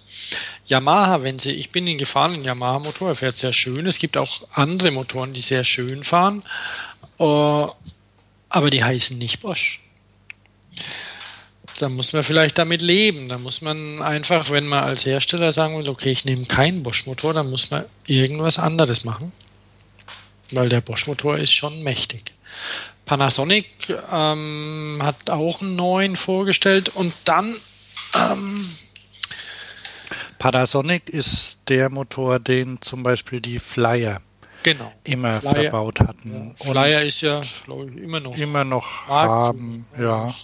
[0.66, 3.86] Yamaha, wenn sie, ich bin in gefahren, ein Yamaha-Motor, er fährt sehr schön.
[3.86, 6.42] Es gibt auch andere Motoren, die sehr schön fahren,
[7.18, 7.68] uh,
[8.50, 9.80] aber die heißen nicht Bosch.
[11.78, 13.28] Da muss man vielleicht damit leben.
[13.28, 17.34] Da muss man einfach, wenn man als Hersteller sagen will, okay, ich nehme keinen Bosch-Motor,
[17.34, 19.32] dann muss man irgendwas anderes machen.
[20.50, 22.32] Weil der Bosch-Motor ist schon mächtig.
[23.08, 23.66] Panasonic
[24.12, 27.56] ähm, hat auch einen neuen vorgestellt und dann
[28.14, 28.68] ähm,
[30.38, 34.20] Panasonic ist der Motor, den zum Beispiel die Flyer
[34.62, 34.92] genau.
[35.04, 36.54] immer Flyer, verbaut hatten.
[36.58, 36.72] Ja.
[36.72, 38.36] Flyer ist ja, glaube ich, immer noch.
[38.36, 40.34] Immer noch haben, ja.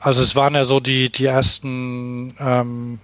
[0.00, 2.98] Also es waren ja so die, die ersten, ähm,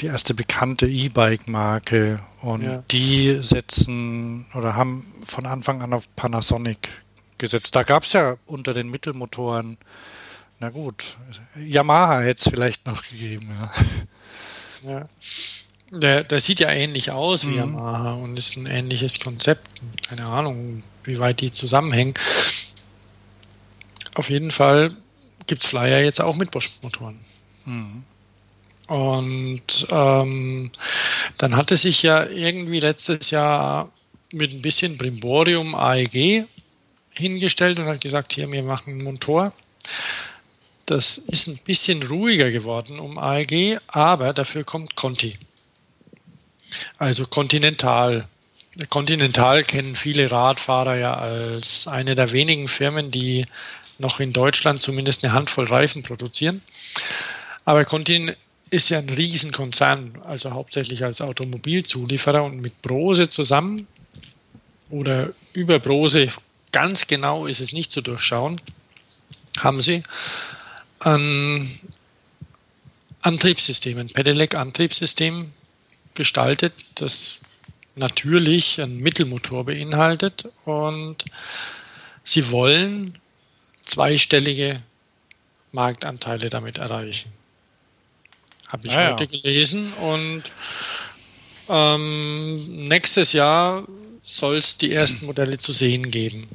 [0.00, 2.82] die erste bekannte E-Bike-Marke und ja.
[2.90, 6.90] die setzen oder haben von Anfang an auf Panasonic
[7.38, 7.74] gesetzt.
[7.74, 9.78] Da gab es ja unter den Mittelmotoren,
[10.60, 11.16] na gut,
[11.56, 13.48] Yamaha hätte es vielleicht noch gegeben,
[14.84, 14.90] ja.
[14.90, 15.08] ja.
[15.90, 17.58] Der, der sieht ja ähnlich aus wie mhm.
[17.58, 19.68] Yamaha und ist ein ähnliches Konzept.
[20.08, 22.14] Keine Ahnung, wie weit die zusammenhängen.
[24.14, 24.96] Auf jeden Fall
[25.46, 27.20] gibt es Flyer jetzt auch mit Bosch-Motoren.
[27.64, 28.04] Mhm.
[28.86, 30.70] Und ähm,
[31.38, 33.90] dann hatte sich ja irgendwie letztes Jahr
[34.32, 36.46] mit ein bisschen Brimborium AEG
[37.14, 39.52] hingestellt und hat gesagt, hier, wir machen einen Motor.
[40.86, 45.38] Das ist ein bisschen ruhiger geworden um AEG, aber dafür kommt Conti.
[46.98, 48.28] Also Continental.
[48.90, 53.46] Continental kennen viele Radfahrer ja als eine der wenigen Firmen, die
[53.98, 56.60] noch in Deutschland zumindest eine Handvoll Reifen produzieren.
[57.64, 58.36] Aber Continental
[58.70, 63.86] ist ja ein Riesenkonzern, also hauptsächlich als Automobilzulieferer und mit Brose zusammen
[64.90, 66.28] oder über Brose
[66.74, 68.60] ganz genau ist es nicht zu durchschauen,
[69.60, 70.02] haben sie
[70.98, 71.78] ein
[73.22, 75.52] Antriebssystem, ein Pedelec-Antriebssystem
[76.14, 77.38] gestaltet, das
[77.94, 81.24] natürlich einen Mittelmotor beinhaltet und
[82.24, 83.20] sie wollen
[83.84, 84.82] zweistellige
[85.70, 87.32] Marktanteile damit erreichen.
[88.66, 90.42] Habe ich ah, heute gelesen und
[91.68, 93.86] ähm, nächstes Jahr
[94.24, 96.48] soll es die ersten Modelle zu sehen geben.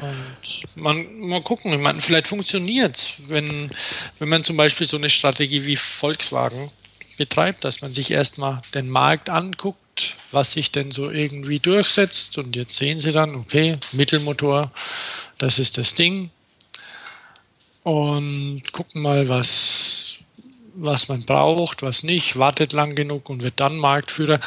[0.00, 3.70] Und man, mal gucken, ich meine, vielleicht funktioniert es, wenn,
[4.18, 6.70] wenn man zum Beispiel so eine Strategie wie Volkswagen
[7.16, 12.56] betreibt, dass man sich erstmal den Markt anguckt, was sich denn so irgendwie durchsetzt und
[12.56, 14.70] jetzt sehen sie dann, okay, Mittelmotor,
[15.38, 16.30] das ist das Ding
[17.86, 20.18] und gucken mal, was,
[20.74, 24.40] was man braucht, was nicht, wartet lang genug und wird dann Marktführer.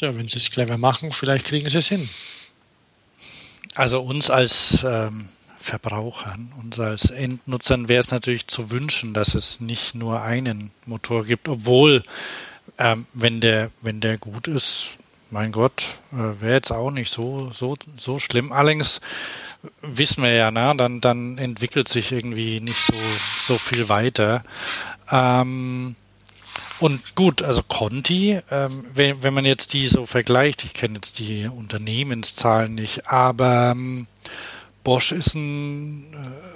[0.00, 2.08] Ja, wenn sie es clever machen, vielleicht kriegen sie es hin.
[3.74, 9.60] Also uns als ähm, Verbrauchern und als Endnutzern wäre es natürlich zu wünschen, dass es
[9.60, 12.02] nicht nur einen Motor gibt, obwohl
[12.78, 14.96] ähm, wenn der wenn der gut ist,
[15.30, 18.52] mein Gott, äh, wäre jetzt auch nicht so so so schlimm.
[18.52, 19.00] Allerdings
[19.80, 22.94] wissen wir ja, ne, dann dann entwickelt sich irgendwie nicht so
[23.46, 24.44] so viel weiter.
[25.10, 25.96] Ähm,
[26.80, 31.18] und gut, also Conti, ähm, wenn, wenn man jetzt die so vergleicht, ich kenne jetzt
[31.18, 34.06] die Unternehmenszahlen nicht, aber ähm,
[34.82, 36.54] Bosch ist ein äh,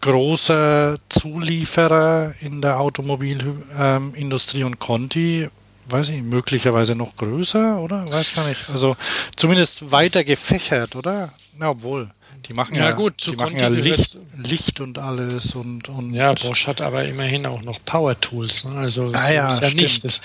[0.00, 5.48] großer Zulieferer in der Automobilindustrie ähm, und Conti,
[5.86, 8.10] weiß ich, möglicherweise noch größer, oder?
[8.10, 8.68] Weiß gar nicht.
[8.68, 8.96] Also
[9.36, 11.32] zumindest weiter gefächert, oder?
[11.56, 12.10] Na, obwohl.
[12.48, 16.32] Die machen ja, ja gut, die machen ja Licht, Licht und alles und, und ja,
[16.32, 18.64] Bosch hat aber immerhin auch noch Power Tools.
[18.64, 18.76] Ne?
[18.76, 20.04] Also ah, ja, ist ja nicht.
[20.04, 20.20] Das,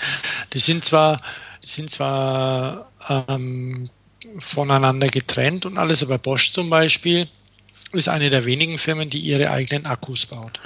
[0.52, 1.22] die sind zwar,
[1.62, 3.88] die sind zwar ähm,
[4.38, 7.26] voneinander getrennt und alles, aber Bosch zum Beispiel
[7.92, 10.60] ist eine der wenigen Firmen, die ihre eigenen Akkus baut.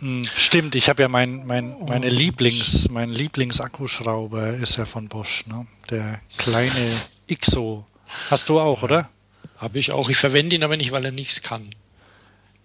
[0.00, 2.08] Hm, stimmt, ich habe ja mein, mein, meine.
[2.08, 5.66] Lieblings, mein Lieblingsakkuschrauber ist ja von Bosch, ne?
[5.90, 7.84] Der kleine IXO.
[8.30, 9.10] Hast du auch, oder?
[9.60, 10.08] Habe ich auch.
[10.08, 11.70] Ich verwende ihn aber nicht, weil er nichts kann.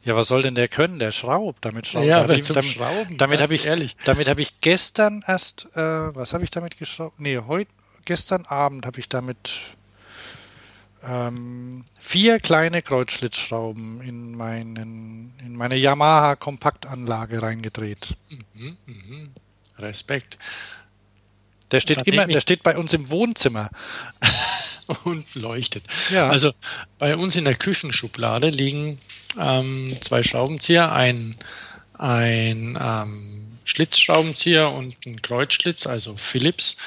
[0.03, 0.97] Ja, was soll denn der können?
[0.97, 1.65] Der schraubt.
[1.65, 2.05] Damit schraubt.
[2.05, 3.17] Ja, aber zum damit, Schrauben.
[3.17, 3.97] Damit habe ich ehrlich.
[4.05, 5.67] Damit habe ich gestern erst.
[5.75, 7.19] Äh, was habe ich damit geschraubt?
[7.19, 7.71] Nee, heute.
[8.05, 9.51] Gestern Abend habe ich damit
[11.03, 18.15] ähm, vier kleine Kreuzschlitzschrauben in meinen in meine Yamaha Kompaktanlage reingedreht.
[18.29, 19.29] Mhm, mh.
[19.79, 20.37] Respekt.
[21.75, 23.69] Der steht immer, der steht bei uns im Wohnzimmer.
[25.03, 25.83] und leuchtet.
[26.11, 26.29] Ja.
[26.29, 26.53] Also
[26.99, 28.99] bei uns in der Küchenschublade liegen
[29.39, 31.35] ähm, zwei Schraubenzieher, ein,
[31.97, 36.77] ein ähm, Schlitzschraubenzieher und ein Kreuzschlitz, also Philips.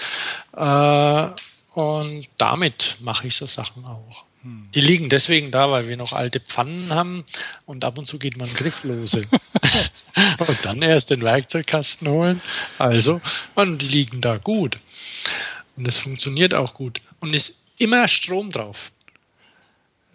[0.57, 1.29] Äh,
[1.75, 4.25] und damit mache ich so Sachen auch.
[4.43, 4.69] Hm.
[4.75, 7.25] Die liegen deswegen da, weil wir noch alte Pfannen haben
[7.67, 9.23] und ab und zu geht man grifflose.
[10.39, 12.41] und dann erst den Werkzeugkasten holen.
[12.79, 13.21] Also,
[13.55, 14.79] und die liegen da gut.
[15.77, 17.03] Und es funktioniert auch gut.
[17.21, 18.93] Und ist immer Strom drauf.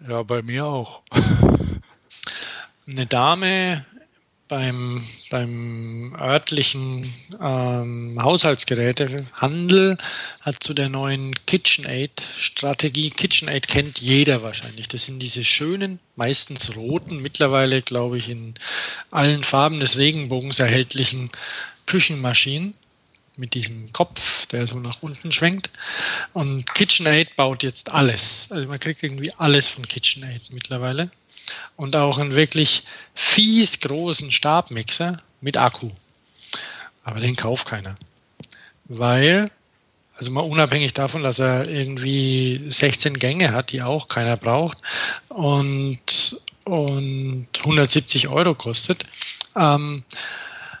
[0.06, 1.02] Ja, bei mir auch.
[2.86, 3.86] Eine Dame
[4.48, 9.96] beim, beim örtlichen ähm, Haushaltsgerätehandel
[10.40, 14.88] hat zu der neuen KitchenAid-Strategie, KitchenAid kennt jeder wahrscheinlich.
[14.88, 18.54] Das sind diese schönen, meistens roten, mittlerweile glaube ich in
[19.10, 21.30] allen Farben des Regenbogens erhältlichen
[21.86, 22.74] Küchenmaschinen
[23.36, 25.70] mit diesem Kopf, der so nach unten schwenkt.
[26.32, 28.48] Und KitchenAid baut jetzt alles.
[28.50, 31.10] Also man kriegt irgendwie alles von KitchenAid mittlerweile.
[31.76, 35.90] Und auch einen wirklich fies großen Stabmixer mit Akku.
[37.04, 37.96] Aber den kauft keiner.
[38.86, 39.50] Weil,
[40.16, 44.78] also mal unabhängig davon, dass er irgendwie 16 Gänge hat, die auch keiner braucht
[45.28, 49.04] und, und 170 Euro kostet,
[49.56, 50.04] ähm,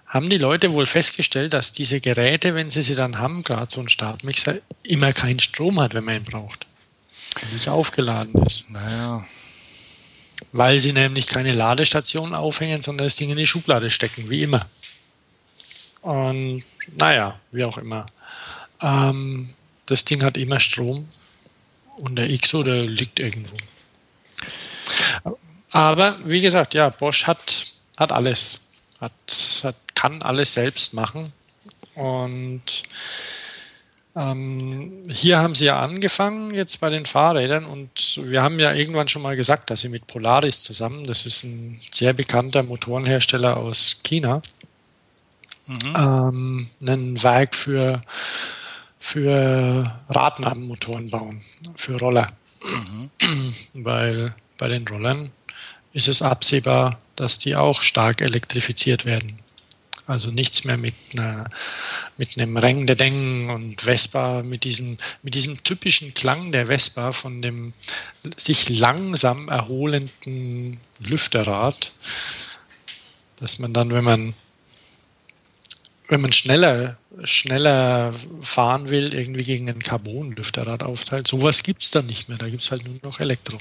[0.06, 3.80] haben die Leute wohl festgestellt, dass diese Geräte, wenn sie sie dann haben, gerade so
[3.80, 6.66] ein Stabmixer, immer keinen Strom hat, wenn man ihn braucht.
[7.52, 8.70] Nicht aufgeladen ist.
[8.70, 9.24] Naja.
[10.54, 14.68] Weil sie nämlich keine Ladestation aufhängen, sondern das Ding in die Schublade stecken, wie immer.
[16.00, 16.62] Und
[16.96, 18.06] naja, wie auch immer.
[18.80, 19.50] Ähm,
[19.86, 21.08] das Ding hat immer Strom
[21.98, 23.56] und der XO, der liegt irgendwo.
[25.72, 28.60] Aber wie gesagt, ja, Bosch hat, hat alles.
[29.00, 29.12] Hat,
[29.64, 31.32] hat kann alles selbst machen.
[31.94, 32.82] Und
[34.16, 39.08] ähm, hier haben sie ja angefangen jetzt bei den Fahrrädern und wir haben ja irgendwann
[39.08, 44.02] schon mal gesagt, dass sie mit Polaris zusammen, das ist ein sehr bekannter Motorenhersteller aus
[44.04, 44.42] China,
[45.66, 45.94] mhm.
[45.96, 48.02] ähm, ein Werk für,
[49.00, 51.40] für Radnabenmotoren bauen,
[51.74, 52.28] für Roller.
[52.62, 53.10] Mhm.
[53.74, 55.32] Weil bei den Rollern
[55.92, 59.38] ist es absehbar, dass die auch stark elektrifiziert werden.
[60.06, 61.48] Also nichts mehr mit, einer,
[62.18, 67.12] mit einem Reng der Deng und Vespa, mit diesem, mit diesem typischen Klang der Vespa
[67.12, 67.72] von dem
[68.36, 71.92] sich langsam erholenden Lüfterrad,
[73.40, 74.34] dass man dann, wenn man
[76.08, 81.26] wenn man schneller, schneller fahren will, irgendwie gegen ein Carbon-Lüfterrad aufteilt.
[81.26, 82.36] Sowas gibt es dann nicht mehr.
[82.36, 83.58] Da gibt es halt nur noch Elektro.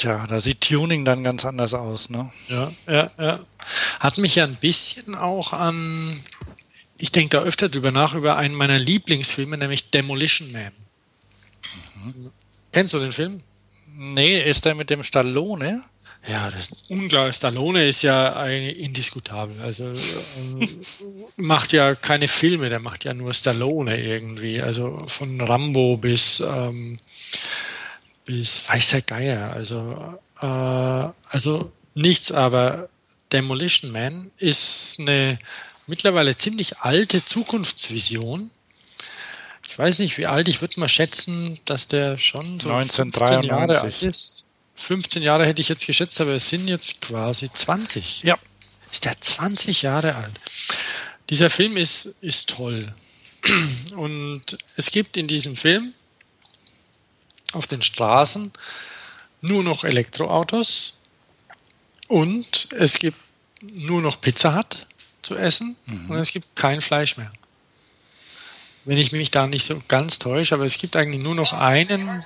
[0.00, 2.32] Tja, da sieht Tuning dann ganz anders aus, ne?
[2.48, 3.40] Ja, ja, ja.
[3.98, 6.24] Hat mich ja ein bisschen auch an,
[6.96, 10.72] ich denke da öfter drüber nach, über einen meiner Lieblingsfilme, nämlich Demolition Man.
[12.02, 12.30] Mhm.
[12.72, 13.42] Kennst du den Film?
[13.94, 15.82] Nee, ist der mit dem Stallone?
[16.26, 17.36] Ja, das ist unglaublich.
[17.36, 19.60] Stallone ist ja indiskutabel.
[19.60, 20.68] Also äh,
[21.36, 24.62] macht ja keine Filme, der macht ja nur Stallone irgendwie.
[24.62, 27.00] Also von Rambo bis ähm,
[28.30, 29.52] bis weiß der Geier.
[29.52, 32.88] Also, äh, also nichts, aber
[33.32, 35.38] Demolition Man ist eine
[35.86, 38.50] mittlerweile ziemlich alte Zukunftsvision.
[39.68, 43.80] Ich weiß nicht, wie alt, ich würde mal schätzen, dass der schon so 1993 Jahre
[43.80, 44.46] alt ist.
[44.76, 48.22] 15 Jahre hätte ich jetzt geschätzt, aber es sind jetzt quasi 20.
[48.22, 48.38] Ja.
[48.90, 50.40] Ist der 20 Jahre alt?
[51.28, 52.92] Dieser Film ist, ist toll.
[53.96, 55.94] Und es gibt in diesem Film
[57.52, 58.52] auf den Straßen
[59.40, 60.94] nur noch Elektroautos
[62.08, 63.18] und es gibt
[63.62, 64.86] nur noch Pizza Hut
[65.22, 66.10] zu essen mhm.
[66.10, 67.32] und es gibt kein Fleisch mehr.
[68.84, 72.24] Wenn ich mich da nicht so ganz täusche, aber es gibt eigentlich nur noch einen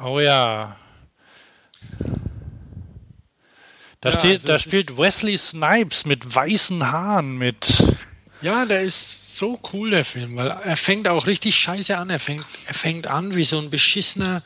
[0.00, 0.76] Oh ja.
[4.00, 7.96] Da, ja, steht, also da spielt Wesley Snipes mit weißen Haaren mit.
[8.42, 12.10] Ja, der ist so cool, der Film, weil er fängt auch richtig scheiße an.
[12.10, 14.42] Er fängt, er fängt an wie so ein beschissener,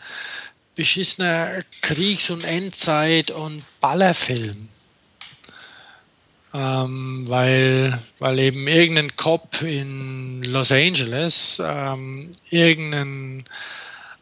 [0.76, 4.68] beschissener Kriegs- und Endzeit- und Ballerfilm.
[6.54, 13.44] Ähm, weil, weil eben irgendein Cop in Los Angeles ähm, irgendeinen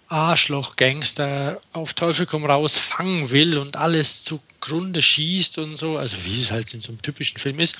[0.08, 6.32] Arschloch-Gangster auf Teufel komm raus fangen will und alles zugrunde schießt und so, also wie
[6.32, 7.76] es halt in so einem typischen Film ist.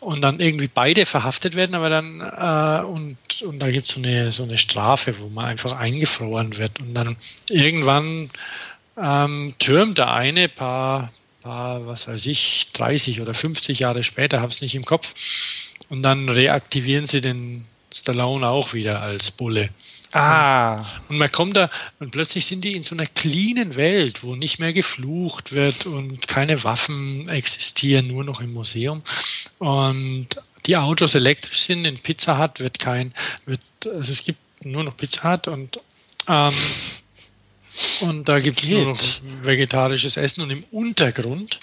[0.00, 3.98] Und dann irgendwie beide verhaftet werden, aber dann, äh, und, und da gibt es so
[3.98, 6.78] eine, so eine Strafe, wo man einfach eingefroren wird.
[6.78, 7.16] Und dann
[7.50, 8.30] irgendwann
[8.96, 11.12] ähm, türmt der eine paar,
[11.48, 15.14] was weiß ich, 30 oder 50 Jahre später, habe es nicht im Kopf.
[15.88, 19.70] Und dann reaktivieren sie den Stallone auch wieder als Bulle.
[20.12, 20.84] Ah.
[21.08, 24.58] Und man kommt da und plötzlich sind die in so einer cleanen Welt, wo nicht
[24.58, 29.02] mehr geflucht wird und keine Waffen existieren, nur noch im Museum.
[29.58, 30.28] Und
[30.66, 31.84] die Autos elektrisch sind.
[31.84, 33.12] In Pizza Hut wird kein,
[33.46, 35.80] wird, also es gibt nur noch Pizza Hut und
[36.28, 36.52] ähm,
[38.00, 39.00] und da gibt es nur noch
[39.42, 41.58] vegetarisches Essen und im Untergrund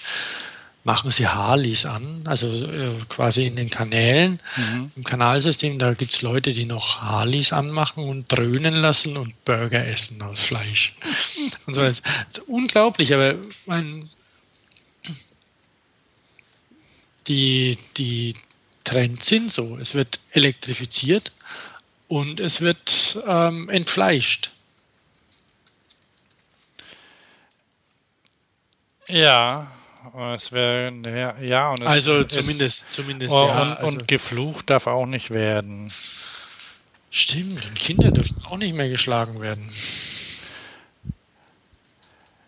[0.86, 4.92] machen sie Harleys an, also äh, quasi in den Kanälen, mhm.
[4.94, 9.84] im Kanalsystem, da gibt es Leute, die noch Harleys anmachen und dröhnen lassen und Burger
[9.84, 10.94] essen aus Fleisch.
[11.66, 12.00] und so weiter.
[12.46, 13.34] unglaublich, aber
[13.66, 14.08] mein,
[17.26, 18.34] die, die
[18.84, 19.76] Trends sind so.
[19.80, 21.32] Es wird elektrifiziert
[22.06, 24.52] und es wird ähm, entfleischt.
[29.08, 29.68] Ja,
[30.34, 33.62] es wäre, ja, ja, und es Also zumindest, zumindest, oh, ja.
[33.62, 33.86] Und, also.
[33.86, 35.92] und geflucht darf auch nicht werden.
[37.10, 39.70] Stimmt, und Kinder dürfen auch nicht mehr geschlagen werden.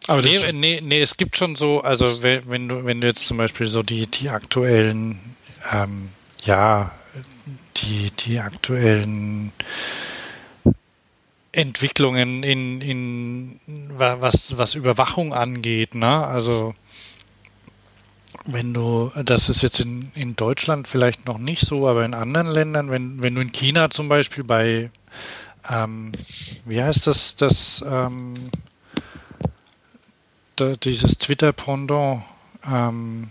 [0.06, 3.36] Aber nee, nee, nee, es gibt schon so, also wenn du, wenn du jetzt zum
[3.36, 5.36] Beispiel so die, die aktuellen,
[5.70, 6.08] ähm,
[6.44, 6.92] ja,
[7.76, 9.52] die, die aktuellen
[11.52, 13.60] Entwicklungen in, in
[13.96, 16.26] was, was Überwachung angeht, ne?
[16.26, 16.74] Also
[18.44, 22.48] wenn du, das ist jetzt in, in Deutschland vielleicht noch nicht so, aber in anderen
[22.48, 24.90] Ländern, wenn, wenn du in China zum Beispiel bei,
[25.68, 26.12] ähm,
[26.64, 28.34] wie heißt das, das, ähm,
[30.56, 32.22] da, dieses Twitter-Pendant,
[32.66, 33.30] ähm,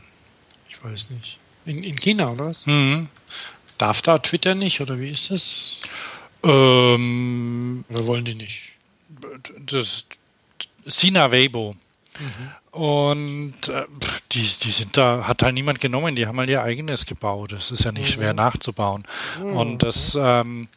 [0.70, 1.40] ich weiß nicht.
[1.66, 2.66] In, in China, oder was?
[2.66, 3.10] Mhm.
[3.78, 5.80] Darf da Twitter nicht, oder wie ist das?
[6.44, 8.74] Ähm, oder wollen die nicht?
[9.66, 10.06] Das
[10.86, 11.76] Sina Weibo.
[12.20, 12.52] Mhm.
[12.72, 13.86] Und äh,
[14.32, 17.52] die, die sind da, hat halt niemand genommen, die haben halt ihr eigenes gebaut.
[17.52, 18.38] Das ist ja nicht schwer mhm.
[18.38, 19.04] nachzubauen.
[19.42, 19.54] Mhm.
[19.54, 20.68] Und das ähm,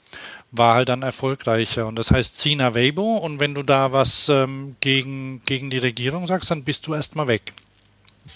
[0.51, 1.87] war halt dann erfolgreicher.
[1.87, 3.19] Und das heißt Sina Weibo.
[3.19, 7.29] Und wenn du da was ähm, gegen, gegen die Regierung sagst, dann bist du erstmal
[7.29, 7.53] weg.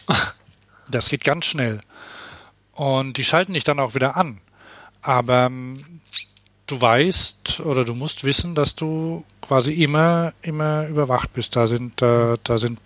[0.91, 1.81] Das geht ganz schnell.
[2.75, 4.39] Und die schalten dich dann auch wieder an.
[5.01, 6.01] Aber ähm,
[6.67, 11.57] du weißt oder du musst wissen, dass du quasi immer, immer überwacht bist.
[11.57, 12.81] Da sind, da, da sind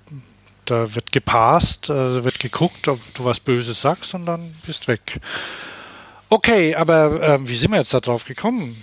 [0.65, 5.21] da wird gepasst, äh, wird geguckt, ob du was Böses sagst und dann bist weg.
[6.29, 8.77] Okay, aber äh, wie sind wir jetzt da drauf gekommen?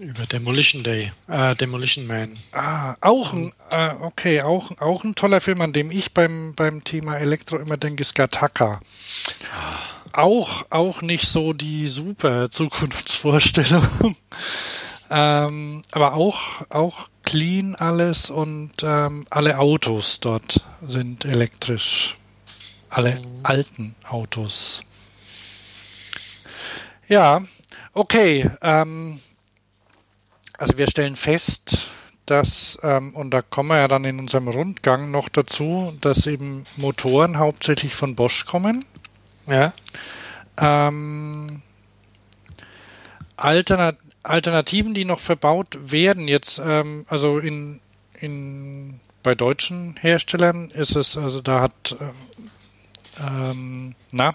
[0.00, 2.36] Über Demolition Day, äh, Demolition Man.
[2.50, 6.82] Ah, auch ein, äh, okay, auch, auch ein toller Film, an dem ich beim, beim
[6.82, 8.80] Thema Elektro immer denke, ist Gataka.
[9.54, 9.78] Ah.
[10.14, 14.14] Auch, auch nicht so die super Zukunftsvorstellung.
[15.10, 16.38] ähm, aber auch,
[16.68, 22.16] auch clean alles und ähm, alle Autos dort sind elektrisch.
[22.90, 23.40] Alle mhm.
[23.42, 24.82] alten Autos.
[27.08, 27.42] Ja,
[27.92, 28.48] okay.
[28.62, 29.18] Ähm,
[30.56, 31.88] also wir stellen fest,
[32.26, 36.66] dass, ähm, und da kommen wir ja dann in unserem Rundgang noch dazu, dass eben
[36.76, 38.84] Motoren hauptsächlich von Bosch kommen.
[39.46, 39.72] Ja.
[40.56, 41.62] Ähm,
[43.36, 47.80] Alternat Alternativen, die noch verbaut werden, jetzt, ähm, also in,
[48.18, 51.94] in, bei deutschen Herstellern ist es, also da hat,
[53.20, 54.34] ähm, na,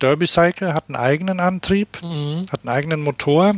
[0.00, 2.46] Derby Cycle hat einen eigenen Antrieb, Mhm.
[2.52, 3.56] hat einen eigenen Motor.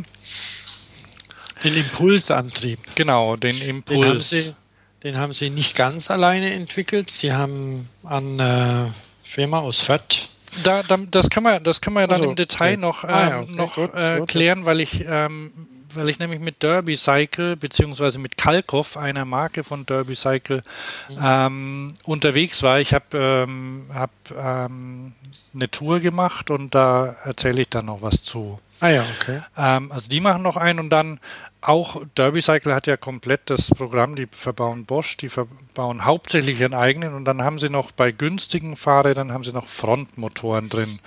[1.63, 2.79] Den Impulsantrieb.
[2.95, 4.29] Genau, den Den haben, Impuls.
[4.31, 4.55] sie,
[5.03, 7.11] den haben sie nicht ganz alleine entwickelt.
[7.11, 8.85] Sie haben an äh,
[9.23, 10.27] Firma aus Fürth.
[10.63, 12.77] Da, da, das können wir, das können wir ja dann Also, im Detail okay.
[12.77, 14.29] noch, ähm, Ah ja, okay, noch gut, äh, gut.
[14.29, 15.51] klären, weil ich, ähm,
[15.93, 20.63] weil ich nämlich mit Derby Cycle beziehungsweise mit Kalkoff, einer Marke von Derby Cycle,
[21.09, 21.17] Mhm.
[21.23, 22.79] ähm, unterwegs war.
[22.79, 23.05] Ich habe
[23.47, 25.13] ähm, hab, ähm,
[25.55, 28.59] eine Tour gemacht und da erzähle ich dann noch was zu.
[28.79, 29.41] Ah ja, okay.
[29.57, 31.19] Ähm, also die machen noch einen und dann
[31.61, 36.75] auch Derby Cycle hat ja komplett das Programm, die verbauen Bosch, die verbauen hauptsächlich ihren
[36.75, 40.99] eigenen und dann haben sie noch bei günstigen Fahrrädern haben sie noch Frontmotoren drin.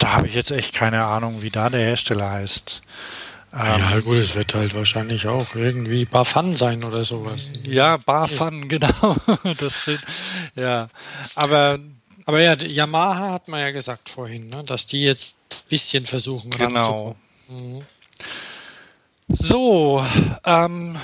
[0.00, 2.82] Da habe ich jetzt echt keine Ahnung, wie da der Hersteller heißt.
[3.52, 7.48] Ähm, ja, gut, es wird halt wahrscheinlich auch irgendwie Bafan sein oder sowas.
[7.64, 9.16] ja, Barfun, genau.
[9.56, 10.02] das stimmt.
[10.54, 10.88] Ja,
[11.34, 11.78] aber
[12.28, 16.50] Aber ja, Yamaha hat man ja gesagt vorhin, ne, dass die jetzt ein bisschen versuchen
[16.50, 17.16] genau.
[17.48, 17.80] Mhm.
[19.28, 20.04] So,
[20.44, 20.98] ähm,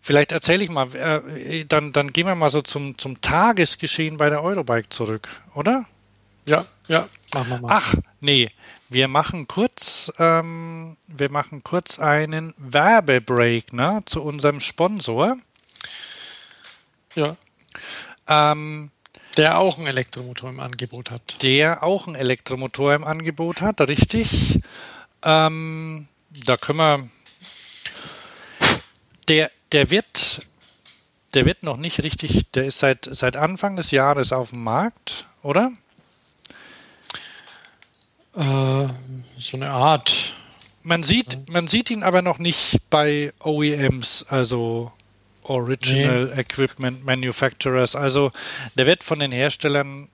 [0.00, 4.30] vielleicht erzähle ich mal, äh, dann, dann gehen wir mal so zum, zum Tagesgeschehen bei
[4.30, 5.86] der Eurobike zurück, oder?
[6.46, 7.72] Ja, ja, machen wir mal.
[7.72, 8.48] Ach, nee,
[8.88, 15.36] wir machen kurz, ähm, wir machen kurz einen Werbebreak, ne, zu unserem Sponsor.
[17.16, 17.36] Ja,
[18.28, 18.92] Ähm,
[19.38, 21.42] der auch einen Elektromotor im Angebot hat.
[21.42, 24.60] der auch einen Elektromotor im Angebot hat, richtig.
[25.22, 26.08] Ähm,
[26.44, 27.08] da können wir.
[29.28, 30.46] Der, der wird,
[31.34, 35.26] der wird noch nicht richtig, der ist seit, seit Anfang des Jahres auf dem Markt,
[35.42, 35.70] oder?
[38.34, 38.88] Äh,
[39.38, 40.34] so eine Art.
[40.82, 44.92] Man sieht, man sieht ihn aber noch nicht bei OEMs, also
[45.48, 47.96] Original Equipment Manufacturers.
[47.96, 48.32] Also
[48.76, 50.08] der wird von den Herstellern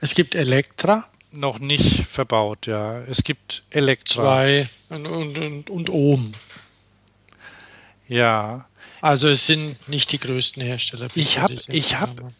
[0.00, 3.00] Es gibt Elektra, noch nicht verbaut, ja.
[3.02, 4.22] Es gibt Elektra.
[4.22, 6.32] zwei und, und, und, und Ohm.
[8.08, 8.66] Ja.
[9.00, 11.06] Also es sind nicht die größten Hersteller.
[11.06, 12.34] Ich bisher, hab- die es ich hab- haben.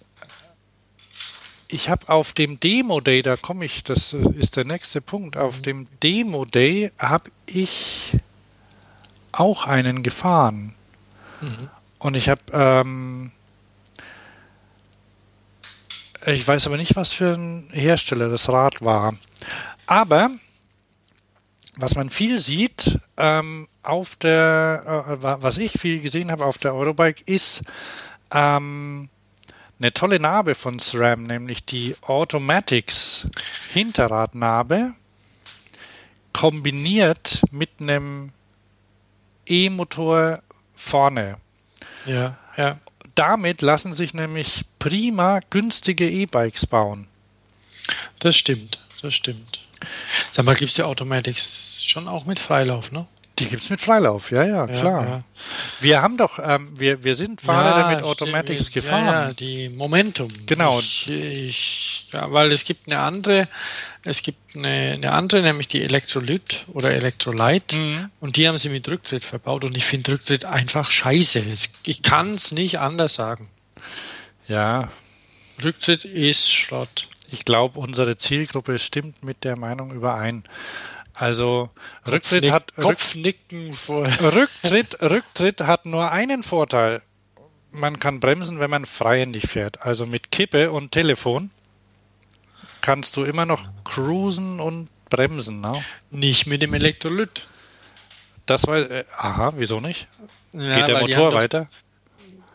[1.72, 5.62] Ich habe auf dem Demo Day, da komme ich, das ist der nächste Punkt, auf
[5.62, 8.16] dem Demo Day habe ich
[9.30, 10.74] auch einen gefahren.
[11.40, 11.68] Mhm.
[11.98, 13.32] Und ich habe, ähm,
[16.26, 19.14] ich weiß aber nicht, was für ein Hersteller das Rad war.
[19.86, 20.30] Aber
[21.76, 26.58] was man viel sieht ähm, auf der, äh, wa- was ich viel gesehen habe auf
[26.58, 27.62] der Eurobike, ist
[28.32, 29.08] ähm,
[29.78, 33.26] eine tolle Narbe von SRAM, nämlich die Automatics
[33.72, 34.92] Hinterradnarbe,
[36.32, 38.32] kombiniert mit einem
[39.46, 40.42] E-Motor
[40.80, 41.36] vorne.
[42.06, 42.78] Ja, ja.
[43.14, 47.06] Damit lassen sich nämlich prima günstige E-Bikes bauen.
[48.18, 49.60] Das stimmt, das stimmt.
[50.30, 53.06] Sag mal, gibt es ja Automatics schon auch mit Freilauf, ne?
[53.40, 55.08] Die gibt es mit Freilauf, ja, ja, klar.
[55.08, 55.24] Ja,
[55.80, 58.10] Wir haben doch, ähm, wir, wir sind Fahrräder mit stimmt.
[58.10, 59.04] Automatics Ja, gefahren.
[59.06, 60.28] Ja, die Momentum.
[60.46, 60.78] Genau.
[60.78, 63.48] Ich, ich, ja, weil es gibt eine andere,
[64.04, 67.76] es gibt eine, eine andere, nämlich die Electrolyt oder Electrolyte.
[67.76, 68.10] Mhm.
[68.20, 71.42] Und die haben sie mit Rücktritt verbaut und ich finde Rücktritt einfach scheiße.
[71.86, 73.48] Ich kann es nicht anders sagen.
[74.46, 74.90] Ja,
[75.64, 77.08] Rücktritt ist Schrott.
[77.30, 80.44] ich glaube, unsere Zielgruppe stimmt mit der Meinung überein.
[81.20, 81.68] Also
[82.10, 84.06] Rücktritt Kopfnick- hat Rück, Kopfnicken vor.
[84.06, 87.02] Rücktritt, Rücktritt hat nur einen Vorteil.
[87.72, 89.82] Man kann bremsen, wenn man freihändig fährt.
[89.82, 91.50] Also mit Kippe und Telefon
[92.80, 95.60] kannst du immer noch cruisen und bremsen.
[95.60, 95.84] Ne?
[96.10, 97.46] Nicht mit dem Elektrolyt.
[98.46, 100.08] Das war, äh, aha, wieso nicht?
[100.54, 101.68] Ja, Geht der Motor doch- weiter?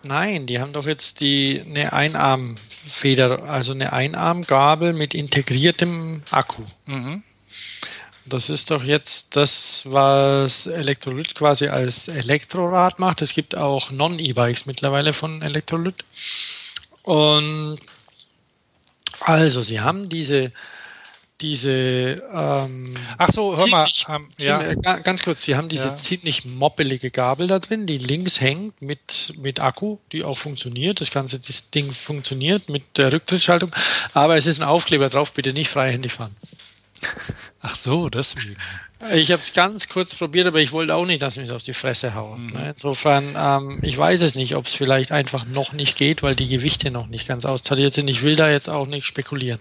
[0.08, 6.64] Nein, die haben doch jetzt die eine Einarmfeder, also eine Einarmgabel mit integriertem Akku.
[6.88, 7.24] Mhm.
[8.28, 13.22] Das ist doch jetzt das, was Elektrolyt quasi als Elektrorad macht.
[13.22, 16.04] Es gibt auch Non-E-Bikes mittlerweile von Elektrolyt.
[17.04, 17.78] Und
[19.20, 20.52] also, sie haben diese,
[21.42, 23.86] diese ähm, Ach so, hör mal.
[23.88, 24.98] ziemlich, Ähm, ziemlich, ja.
[25.00, 25.96] ganz kurz, sie haben diese Ja.
[25.96, 31.02] ziemlich moppelige Gabel da drin, die links hängt mit, mit Akku, die auch funktioniert.
[31.02, 33.72] Das ganze das Ding funktioniert mit der Rücktrittsschaltung,
[34.14, 36.36] aber es ist ein Aufkleber drauf, bitte nicht freihändig fahren.
[37.62, 38.58] Ach so, deswegen.
[39.14, 41.74] Ich habe es ganz kurz probiert, aber ich wollte auch nicht, dass mich auf die
[41.74, 42.48] Fresse hauen.
[42.48, 42.58] Mhm.
[42.58, 46.48] Insofern, ähm, ich weiß es nicht, ob es vielleicht einfach noch nicht geht, weil die
[46.48, 48.10] Gewichte noch nicht ganz austariert sind.
[48.10, 49.60] Ich will da jetzt auch nicht spekulieren.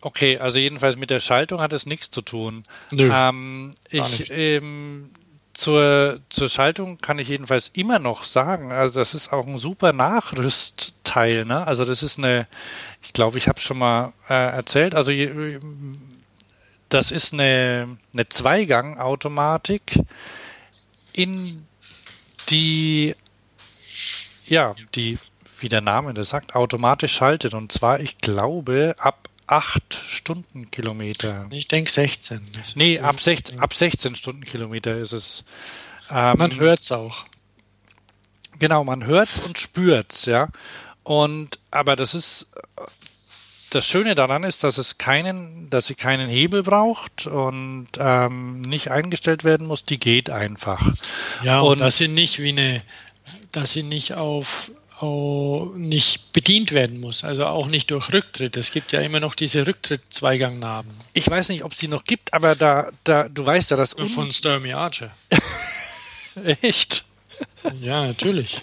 [0.00, 2.64] Okay, also jedenfalls mit der Schaltung hat es nichts zu tun.
[2.90, 5.10] Nö, ähm, ich, ähm,
[5.52, 9.92] zur, zur Schaltung kann ich jedenfalls immer noch sagen, also das ist auch ein super
[9.92, 11.44] Nachrüstteil.
[11.44, 11.66] Ne?
[11.66, 12.46] Also das ist eine,
[13.02, 15.12] ich glaube, ich habe schon mal äh, erzählt, also
[16.88, 19.98] das ist eine, eine Zweigang-Automatik
[21.12, 21.66] in
[22.48, 23.14] die,
[24.46, 25.18] ja, die,
[25.60, 27.54] wie der Name das sagt, automatisch schaltet.
[27.54, 31.46] Und zwar, ich glaube, ab 8 Stundenkilometer.
[31.50, 32.40] Ich denke 16.
[32.76, 35.44] Nee, ab, 16, ab 16 Stundenkilometer ist es.
[36.10, 37.24] Ähm, man hört es auch.
[38.58, 40.48] Genau, man hört es und spürt es, ja.
[41.10, 42.46] Und, aber das ist,
[43.70, 48.92] das Schöne daran ist, dass es keinen, dass sie keinen Hebel braucht und ähm, nicht
[48.92, 50.80] eingestellt werden muss, die geht einfach.
[51.42, 52.82] Ja, und, und dass sie nicht wie eine,
[53.50, 54.70] dass sie nicht auf
[55.02, 58.56] nicht bedient werden muss, also auch nicht durch Rücktritt.
[58.58, 60.90] Es gibt ja immer noch diese Rücktritt-Zweigangnaben.
[61.14, 63.94] Ich weiß nicht, ob es die noch gibt, aber da, da, du weißt ja, dass.
[63.94, 65.10] Von Sturmy Archer.
[66.60, 67.04] Echt?
[67.80, 68.60] Ja, natürlich.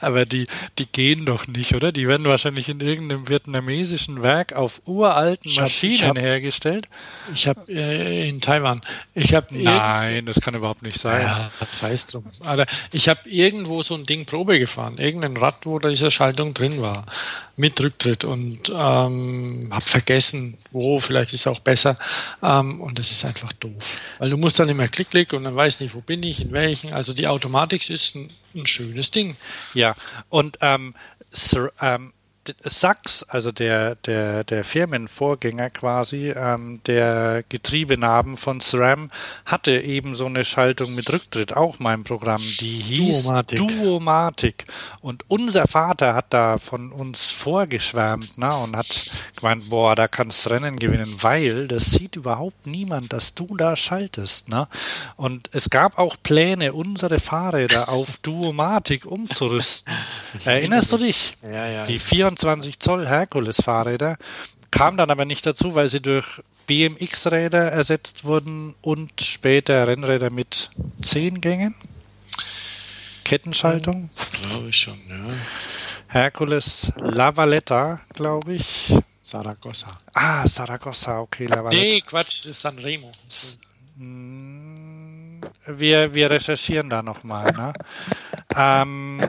[0.00, 0.46] Aber die,
[0.78, 1.92] die gehen doch nicht, oder?
[1.92, 6.88] Die werden wahrscheinlich in irgendeinem vietnamesischen Werk auf uralten ich Maschinen hab, ich hab, hergestellt.
[7.34, 8.80] Ich habe äh, in Taiwan.
[9.14, 11.22] Ich habe Nein, das kann überhaupt nicht sein.
[11.22, 12.24] Ja, sei es drum.
[12.40, 16.54] Aber ich habe irgendwo so ein Ding Probe gefahren, irgendein Rad, wo da diese Schaltung
[16.54, 17.06] drin war
[17.56, 21.96] mit Rücktritt und ähm, habe vergessen, wo, vielleicht ist es auch besser.
[22.42, 24.00] Ähm, und das ist einfach doof.
[24.18, 26.52] Weil du musst dann immer klick, klick und dann weißt nicht, wo bin ich, in
[26.52, 26.92] welchen.
[26.92, 29.36] Also die Automatik ist ein, ein schönes Ding.
[29.74, 29.96] Ja,
[30.28, 30.94] und ähm,
[31.30, 32.12] Sir, ähm,
[32.62, 39.10] Sachs, also der, der, der Firmenvorgänger quasi, ähm, der Getriebenaben von SRAM,
[39.46, 43.58] hatte eben so eine Schaltung mit Rücktritt, auch mein Programm, die hieß Duomatic.
[43.58, 44.64] Duomatic.
[45.00, 50.46] Und unser Vater hat da von uns vorgeschwärmt ne, und hat gemeint, boah, da kannst
[50.46, 54.48] du Rennen gewinnen, weil das sieht überhaupt niemand, dass du da schaltest.
[54.48, 54.68] Ne?
[55.16, 59.94] Und es gab auch Pläne, unsere Fahrräder auf Duomatic umzurüsten.
[60.44, 61.36] Erinnerst du dich?
[61.42, 61.84] Ja, ja.
[61.84, 64.16] Die 24 24 Zoll Herkules-Fahrräder,
[64.70, 70.70] kam dann aber nicht dazu, weil sie durch BMX-Räder ersetzt wurden und später Rennräder mit
[71.02, 71.74] 10 Gängen.
[73.24, 74.10] Kettenschaltung.
[74.48, 75.26] Glaube ich schon, ja.
[76.08, 78.94] Herkules Lavaletta, glaube ich.
[79.20, 79.86] Saragossa.
[80.12, 81.82] Ah, Saragossa, okay, Lavaletta.
[81.82, 83.10] Nee, Quatsch, das ist Sanremo.
[83.28, 83.58] S
[83.96, 87.50] hm, wir, wir recherchieren da nochmal.
[87.52, 87.72] Ne?
[88.56, 89.28] ähm,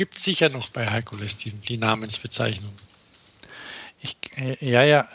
[0.00, 2.72] gibt es sicher noch bei Herkules die, die Namensbezeichnung.
[4.00, 5.06] Ich, äh, ja, ja.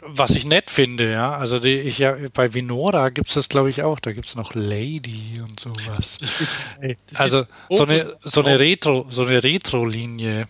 [0.00, 3.70] Was ich nett finde, ja, also die, ich ja bei Vinora gibt es das, glaube
[3.70, 4.00] ich, auch.
[4.00, 6.18] Da gibt es noch Lady und sowas.
[6.18, 10.46] Gibt, ey, also so eine, so eine Retro, so eine Retro-Linie.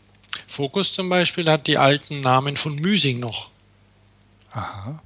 [0.48, 3.50] Focus zum Beispiel hat die alten Namen von Müsing noch.
[4.52, 5.02] Aha.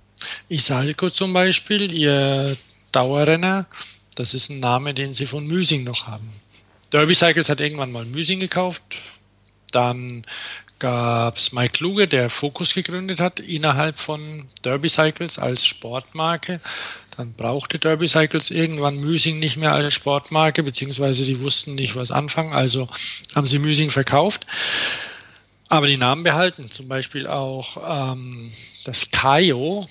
[0.48, 2.56] Isalco zum Beispiel, ihr
[2.92, 3.66] Dauerrenner,
[4.14, 6.39] das ist ein Name, den sie von Müsing noch haben.
[6.90, 8.82] Derby Cycles hat irgendwann mal Müsing gekauft.
[9.70, 10.24] Dann
[10.80, 16.60] gab es Mike Kluge, der Focus gegründet hat innerhalb von Derby Cycles als Sportmarke.
[17.16, 22.10] Dann brauchte Derby Cycles irgendwann Müsing nicht mehr als Sportmarke, beziehungsweise die wussten nicht, was
[22.10, 22.88] anfangen, also
[23.34, 24.46] haben sie Müsing verkauft.
[25.68, 28.50] Aber die Namen behalten, zum Beispiel auch ähm,
[28.84, 29.86] das Kaio,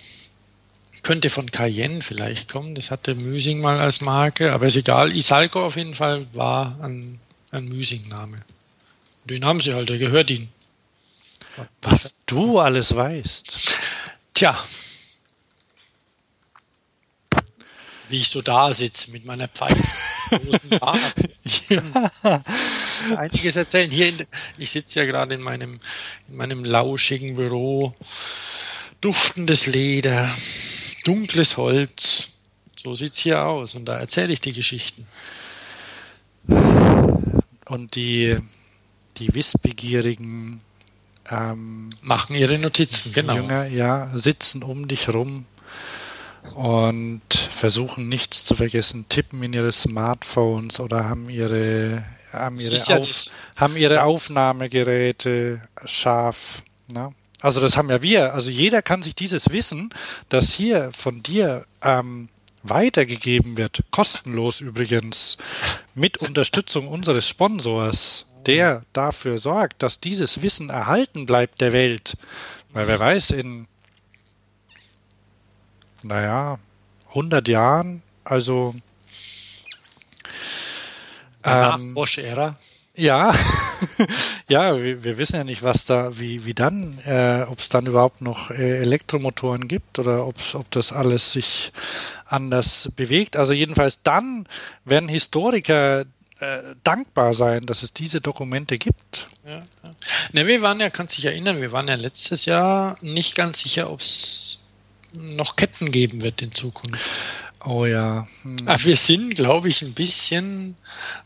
[1.04, 2.76] könnte von Cayenne vielleicht kommen.
[2.76, 5.16] Das hatte Müsing mal als Marke, aber ist egal.
[5.16, 7.20] Isalco auf jeden Fall war ein,
[7.52, 8.38] ein Müsing-Name.
[9.26, 10.50] Den haben sie halt, der gehört ihnen.
[11.82, 13.76] Was du alles weißt.
[14.34, 14.64] Tja.
[18.08, 19.84] Wie ich so da sitze mit meiner Pfeife.
[21.70, 21.82] ja.
[23.18, 23.91] Einiges erzählen.
[23.91, 24.28] Hier in,
[24.58, 25.80] ich sitze ja gerade in meinem,
[26.28, 27.95] in meinem lauschigen Büro.
[29.02, 30.30] Duftendes Leder,
[31.04, 32.30] dunkles Holz.
[32.82, 35.06] So sieht es hier aus und da erzähle ich die Geschichten.
[37.66, 38.38] Und die,
[39.18, 40.62] die wissbegierigen
[41.30, 43.36] ähm, machen ihre Notizen, genau.
[43.36, 45.45] Jünger, ja, sitzen um dich rum
[46.56, 53.26] und versuchen nichts zu vergessen, tippen in ihre Smartphones oder haben ihre, haben ihre, Auf,
[53.56, 56.64] haben ihre Aufnahmegeräte scharf.
[56.91, 57.14] Ne?
[57.42, 58.34] Also das haben ja wir.
[58.34, 59.90] Also jeder kann sich dieses Wissen,
[60.28, 62.30] das hier von dir ähm,
[62.64, 65.38] weitergegeben wird, kostenlos übrigens,
[65.96, 72.18] mit Unterstützung unseres Sponsors, der dafür sorgt, dass dieses Wissen erhalten bleibt der Welt.
[72.72, 73.68] Weil wer weiß, in
[76.04, 76.60] naja,
[77.10, 78.02] 100 Jahren.
[78.24, 78.76] Also
[81.44, 82.56] ähm, Bosch-Ära.
[83.00, 83.34] Ja,
[84.50, 87.86] ja, wir, wir, wissen ja nicht, was da, wie, wie dann, äh, ob es dann
[87.86, 90.36] überhaupt noch äh, Elektromotoren gibt oder ob
[90.72, 91.72] das alles sich
[92.26, 93.38] anders bewegt.
[93.38, 94.45] Also jedenfalls dann
[94.84, 96.02] werden Historiker
[96.39, 99.30] äh, dankbar sein, dass es diese Dokumente gibt.
[99.45, 99.95] Ja, ja.
[100.34, 103.89] Ne, wir waren ja, kannst dich erinnern, wir waren ja letztes Jahr nicht ganz sicher,
[103.89, 104.60] ob es
[105.14, 107.10] noch Ketten geben wird in Zukunft.
[107.66, 108.28] Oh ja.
[108.43, 108.57] Hm.
[108.66, 110.76] Wir sind, glaube ich, ein bisschen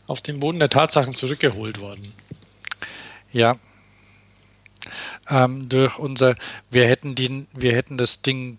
[0.06, 2.12] auf den Boden der Tatsachen zurückgeholt worden.
[3.32, 3.56] Ja.
[5.28, 6.34] Ähm, durch unser,
[6.70, 8.58] wir hätten die, wir hätten das Ding,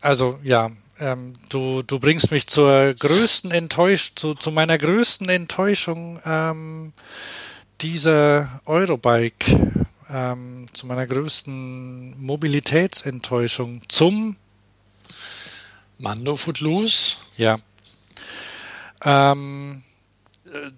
[0.00, 6.20] also ja, ähm, du, du bringst mich zur größten Enttäuschung, zu, zu meiner größten Enttäuschung
[6.24, 6.92] ähm,
[7.80, 9.70] dieser Eurobike,
[10.08, 14.36] ähm, zu meiner größten Mobilitätsenttäuschung zum
[16.00, 17.18] Mando Footloose.
[17.36, 17.58] Ja.
[19.04, 19.82] Ähm,
[20.46, 20.70] äh,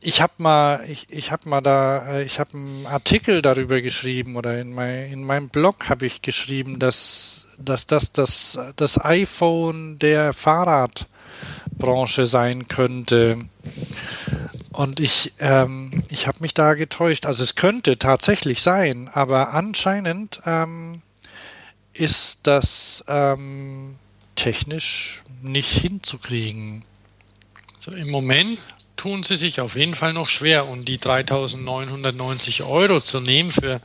[0.00, 4.36] ich habe mal, ich, ich habe mal da, äh, ich habe einen Artikel darüber geschrieben
[4.36, 9.98] oder in, mein, in meinem Blog habe ich geschrieben, dass, dass das, das das iPhone
[9.98, 13.38] der Fahrradbranche sein könnte.
[14.70, 17.26] Und ich, ähm, ich habe mich da getäuscht.
[17.26, 21.02] Also es könnte tatsächlich sein, aber anscheinend ähm,
[21.94, 23.96] ist das ähm,
[24.36, 26.84] technisch nicht hinzukriegen.
[27.80, 28.60] So, Im Moment
[28.96, 33.80] tun sie sich auf jeden Fall noch schwer und die 3.990 Euro zu nehmen für,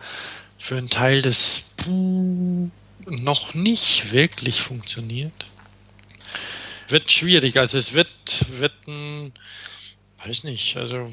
[0.57, 1.63] für einen Teil, das
[3.05, 5.33] noch nicht wirklich funktioniert,
[6.87, 7.57] wird schwierig.
[7.57, 8.09] Also es wird,
[8.59, 9.33] wird ein,
[10.23, 11.09] weiß nicht, also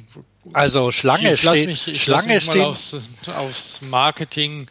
[0.52, 4.68] also Schlange steht, Schlange steht aufs, aufs Marketing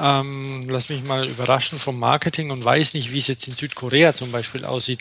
[0.00, 4.14] ähm, lass mich mal überraschen vom Marketing und weiß nicht, wie es jetzt in Südkorea
[4.14, 5.00] zum Beispiel aussieht,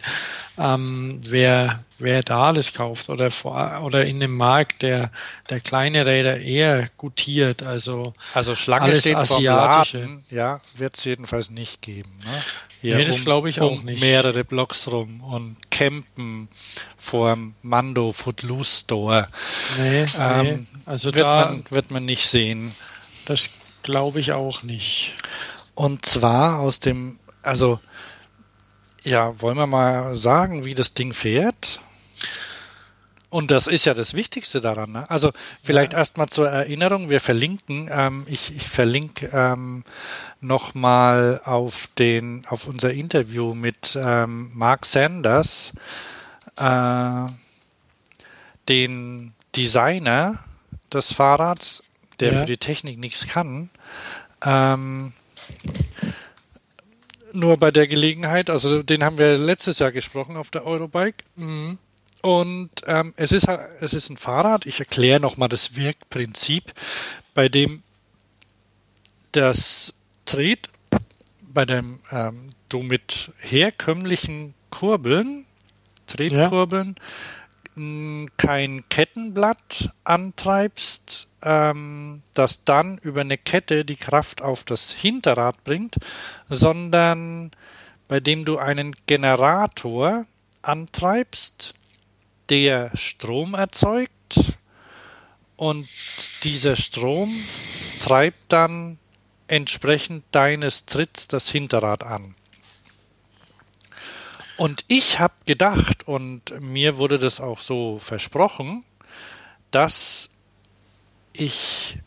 [0.57, 5.11] ähm, wer, wer da alles kauft oder, vor, oder in dem Markt, der,
[5.49, 7.63] der kleine Räder eher gutiert.
[7.63, 9.99] Also, also Schlange alles steht asiatische.
[9.99, 12.11] Laden, ja, wird es jedenfalls nicht geben.
[12.25, 12.43] Ne?
[12.81, 14.01] Hier nee, das um, glaube ich auch um nicht.
[14.01, 16.49] mehrere Blocks rum und campen
[16.97, 19.29] vor dem Mando Footloose Store.
[19.77, 20.59] Nee, ähm, nee.
[20.85, 22.73] also wird, da, man, wird man nicht sehen.
[23.25, 23.49] Das
[23.83, 25.13] Glaube ich auch nicht.
[25.75, 27.79] Und zwar aus dem, also,
[29.03, 31.81] ja, wollen wir mal sagen, wie das Ding fährt?
[33.33, 34.91] Und das ist ja das Wichtigste daran.
[34.91, 35.09] Ne?
[35.09, 35.31] Also
[35.63, 35.99] vielleicht ja.
[35.99, 39.83] erstmal zur Erinnerung, wir verlinken, ähm, ich, ich verlinke ähm,
[40.39, 45.73] nochmal auf den, auf unser Interview mit ähm, Mark Sanders,
[46.57, 47.25] äh,
[48.69, 50.37] den Designer
[50.93, 51.81] des Fahrrads,
[52.19, 52.39] der ja.
[52.39, 53.69] für die Technik nichts kann.
[54.43, 55.13] Ähm,
[57.33, 61.23] nur bei der Gelegenheit, also den haben wir letztes Jahr gesprochen auf der Eurobike.
[61.35, 61.77] Mhm.
[62.21, 63.49] Und ähm, es, ist,
[63.79, 64.65] es ist ein Fahrrad.
[64.65, 66.73] Ich erkläre nochmal das Wirkprinzip,
[67.33, 67.83] bei dem
[69.33, 69.93] das
[70.25, 70.69] Tret,
[71.41, 75.45] bei dem ähm, du mit herkömmlichen Kurbeln,
[76.07, 76.95] Tretkurbeln,
[77.75, 78.25] ja.
[78.37, 85.97] kein Kettenblatt antreibst, das dann über eine Kette die Kraft auf das Hinterrad bringt,
[86.47, 87.51] sondern
[88.07, 90.25] bei dem du einen Generator
[90.61, 91.73] antreibst,
[92.49, 94.53] der Strom erzeugt
[95.55, 95.87] und
[96.43, 97.33] dieser Strom
[97.99, 98.99] treibt dann
[99.47, 102.35] entsprechend deines Tritts das Hinterrad an.
[104.57, 108.83] Und ich habe gedacht, und mir wurde das auch so versprochen,
[109.71, 110.29] dass
[111.33, 111.97] ich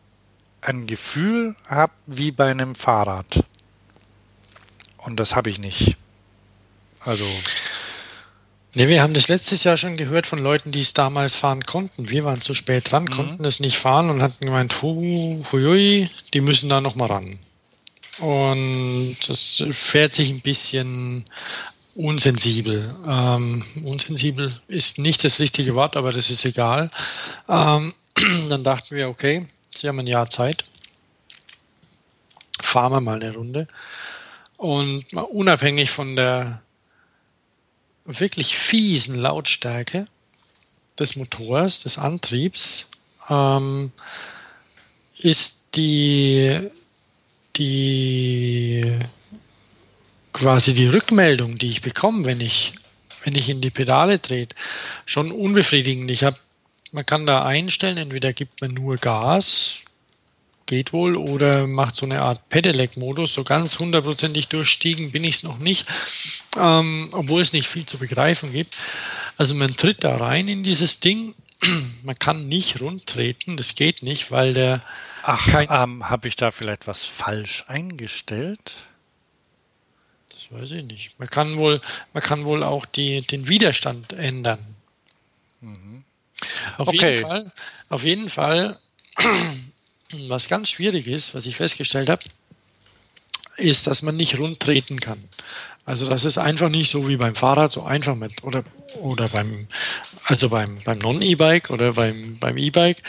[0.60, 3.44] ein Gefühl habe wie bei einem Fahrrad.
[4.98, 5.96] Und das habe ich nicht.
[7.00, 7.24] Also.
[8.74, 12.10] Ne, wir haben das letztes Jahr schon gehört von Leuten, die es damals fahren konnten.
[12.10, 13.10] Wir waren zu spät dran, mhm.
[13.10, 17.38] konnten es nicht fahren und hatten gemeint, hu, hui, die müssen da nochmal ran.
[18.18, 21.24] Und das fährt sich ein bisschen
[21.94, 22.94] unsensibel.
[23.08, 26.90] Ähm, unsensibel ist nicht das richtige Wort, aber das ist egal.
[27.48, 27.94] Ähm,
[28.48, 30.64] dann dachten wir, okay, Sie haben ein Jahr Zeit.
[32.60, 33.68] Fahren wir mal eine Runde.
[34.56, 36.62] Und mal unabhängig von der
[38.04, 40.06] wirklich fiesen Lautstärke
[40.98, 42.88] des Motors, des Antriebs,
[43.28, 43.92] ähm,
[45.18, 46.70] ist die,
[47.56, 48.98] die
[50.32, 52.72] quasi die Rückmeldung, die ich bekomme, wenn ich,
[53.24, 54.48] wenn ich in die Pedale drehe,
[55.04, 56.10] schon unbefriedigend.
[56.10, 56.38] Ich habe
[56.92, 59.80] man kann da einstellen, entweder gibt man nur Gas,
[60.66, 63.34] geht wohl, oder macht so eine Art Pedelec-Modus.
[63.34, 65.86] So ganz hundertprozentig durchstiegen bin ich es noch nicht.
[66.58, 68.76] ähm, obwohl es nicht viel zu begreifen gibt.
[69.36, 71.34] Also man tritt da rein in dieses Ding,
[72.02, 74.82] man kann nicht rundtreten, das geht nicht, weil der.
[75.22, 78.74] Ach, ähm, habe ich da vielleicht was falsch eingestellt?
[80.30, 81.18] Das weiß ich nicht.
[81.18, 81.80] Man kann wohl,
[82.12, 84.60] man kann wohl auch die, den Widerstand ändern.
[85.60, 86.04] Mhm.
[86.78, 87.14] Auf okay.
[87.14, 87.52] jeden Fall,
[87.88, 88.78] auf jeden Fall,
[90.28, 92.22] was ganz schwierig ist, was ich festgestellt habe,
[93.56, 95.28] ist, dass man nicht rund treten kann.
[95.86, 98.64] Also das ist einfach nicht so wie beim Fahrrad, so einfach mit oder
[99.00, 99.68] oder beim
[100.24, 103.02] also beim beim Non-E-Bike oder beim beim E-Bike,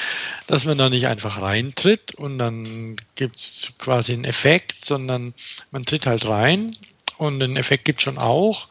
[0.46, 5.34] dass man da nicht einfach reintritt und dann gibt's quasi einen Effekt, sondern
[5.72, 6.78] man tritt halt rein
[7.18, 8.68] und den Effekt gibt schon auch,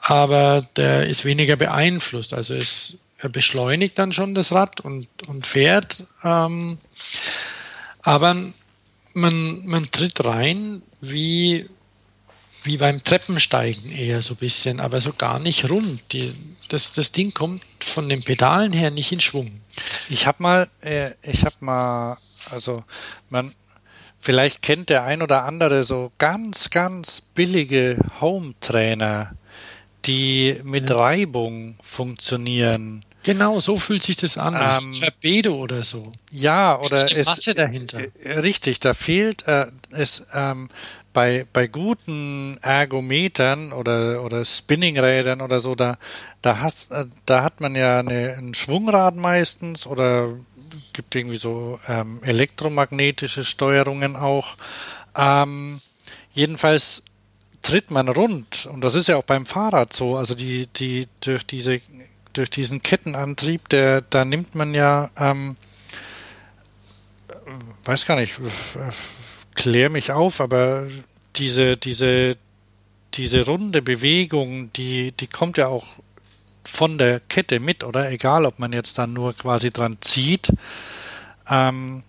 [0.00, 2.32] aber der ist weniger beeinflusst.
[2.32, 6.78] Also es er beschleunigt dann schon das Rad und und fährt, ähm,
[8.02, 8.52] aber
[9.14, 11.68] man man tritt rein wie
[12.64, 16.00] wie beim Treppensteigen eher so ein bisschen, aber so gar nicht rund.
[16.12, 16.34] Die,
[16.68, 19.60] das, das Ding kommt von den Pedalen her nicht in Schwung.
[20.08, 22.18] Ich habe mal, äh, ich habe mal,
[22.50, 22.84] also
[23.30, 23.52] man,
[24.20, 29.32] vielleicht kennt der ein oder andere so ganz, ganz billige Home-Trainer,
[30.04, 30.96] die mit ja.
[30.96, 33.04] Reibung funktionieren.
[33.22, 34.54] Genau, so fühlt sich das an.
[34.54, 36.12] Ähm, Cerbedo oder so.
[36.30, 38.00] Ja, oder die Masse dahinter.
[38.22, 40.68] Äh, richtig, da fehlt äh, es ähm,
[41.12, 45.98] bei, bei guten Ergometern oder, oder Spinningrädern oder so, da,
[46.40, 50.34] da, hast, äh, da hat man ja eine, ein Schwungrad meistens oder
[50.92, 54.56] gibt irgendwie so ähm, elektromagnetische Steuerungen auch.
[55.16, 55.80] Ähm,
[56.32, 57.02] jedenfalls
[57.62, 60.16] tritt man rund und das ist ja auch beim Fahrrad so.
[60.16, 61.80] Also die, die durch diese
[62.32, 65.56] durch diesen Kettenantrieb, der da nimmt man ja ähm,
[67.84, 68.34] weiß gar nicht,
[69.54, 70.86] klär mich auf, aber
[71.36, 72.36] diese, diese,
[73.14, 75.86] diese runde Bewegung, die, die kommt ja auch
[76.64, 78.10] von der Kette mit, oder?
[78.10, 80.52] Egal, ob man jetzt dann nur quasi dran zieht.
[81.48, 82.04] Ähm,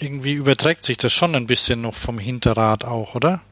[0.00, 3.42] irgendwie überträgt sich das schon ein bisschen noch vom Hinterrad auch, oder?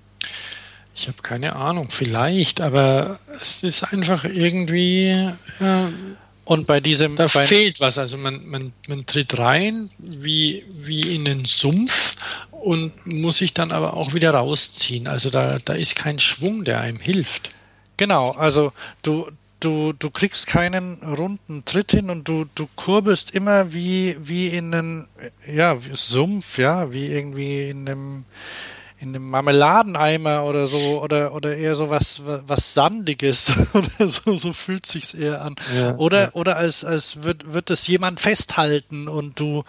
[0.98, 5.32] Ich habe keine Ahnung, vielleicht, aber es ist einfach irgendwie.
[5.60, 5.92] Äh,
[6.44, 7.14] und bei diesem.
[7.14, 7.98] Da fehlt was.
[7.98, 12.16] Also man, man, man tritt rein wie, wie in den Sumpf
[12.50, 15.06] und muss sich dann aber auch wieder rausziehen.
[15.06, 17.50] Also da, da ist kein Schwung, der einem hilft.
[17.96, 18.72] Genau, also
[19.02, 19.30] du,
[19.60, 24.74] du, du kriegst keinen runden Tritt hin und du, du kurbelst immer wie, wie in
[24.74, 25.08] einen
[25.46, 28.24] ja, Sumpf, ja, wie irgendwie in einem
[29.00, 34.52] in einem Marmeladeneimer oder so oder oder eher so was was sandiges oder so so
[34.52, 35.54] fühlt sich's eher an.
[35.76, 36.30] Ja, oder ja.
[36.32, 39.62] oder als als wird wird es jemand festhalten und du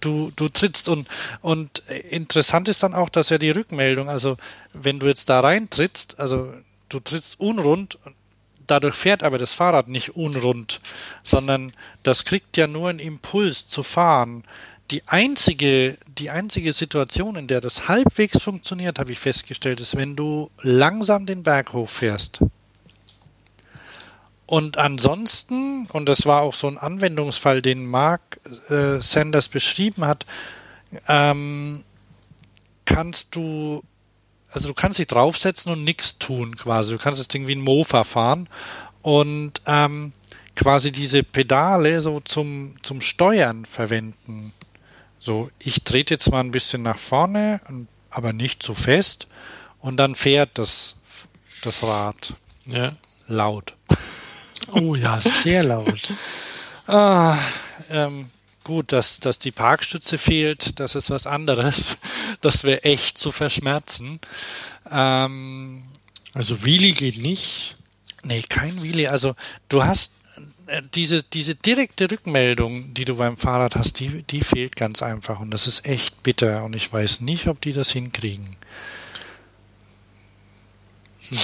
[0.00, 0.88] du du trittst.
[0.88, 1.08] Und
[1.40, 4.36] und interessant ist dann auch dass ja die Rückmeldung also
[4.74, 6.52] wenn du jetzt da reintrittst also
[6.90, 7.98] du trittst unrund
[8.66, 10.80] dadurch fährt aber das Fahrrad nicht unrund
[11.22, 11.72] sondern
[12.02, 14.44] das kriegt ja nur einen Impuls zu fahren
[14.90, 20.16] die einzige, die einzige Situation, in der das halbwegs funktioniert, habe ich festgestellt, ist, wenn
[20.16, 22.40] du langsam den Berg hochfährst.
[24.46, 28.38] Und ansonsten, und das war auch so ein Anwendungsfall, den Mark
[28.70, 30.24] äh, Sanders beschrieben hat,
[31.08, 31.82] ähm,
[32.84, 33.82] kannst du,
[34.50, 36.94] also du kannst dich draufsetzen und nichts tun quasi.
[36.94, 38.48] Du kannst das Ding wie ein Mofa fahren
[39.02, 40.12] und ähm,
[40.54, 44.52] quasi diese Pedale so zum, zum Steuern verwenden.
[45.26, 47.60] So, ich trete jetzt mal ein bisschen nach vorne,
[48.10, 49.26] aber nicht zu fest.
[49.80, 50.94] Und dann fährt das,
[51.62, 52.34] das Rad.
[52.64, 52.92] Ja.
[53.26, 53.74] Laut.
[54.70, 56.12] Oh ja, sehr laut.
[56.86, 57.36] ah,
[57.90, 58.30] ähm,
[58.62, 61.98] gut, dass, dass die Parkstütze fehlt, das ist was anderes.
[62.40, 64.20] Das wäre echt zu verschmerzen.
[64.88, 65.82] Ähm,
[66.34, 67.74] also Wheelie geht nicht.
[68.22, 69.10] Nee, kein Wheelie.
[69.10, 69.34] Also
[69.68, 70.12] du hast
[70.94, 75.40] diese, diese direkte Rückmeldung, die du beim Fahrrad hast, die, die fehlt ganz einfach.
[75.40, 76.64] Und das ist echt bitter.
[76.64, 78.56] Und ich weiß nicht, ob die das hinkriegen.
[81.28, 81.38] Hm.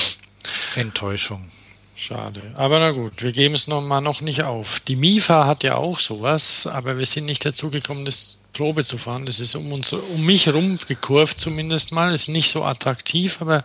[0.75, 1.51] Enttäuschung.
[1.95, 2.43] Schade.
[2.57, 4.81] Aber na gut, wir geben es noch mal noch nicht auf.
[4.81, 8.99] Die MIFA hat ja auch sowas, aber wir sind nicht dazu gekommen, das Probe zu
[8.99, 9.25] fahren.
[9.25, 12.13] Das ist um uns, um mich herum gekurvt zumindest mal.
[12.13, 13.65] Ist nicht so attraktiv, aber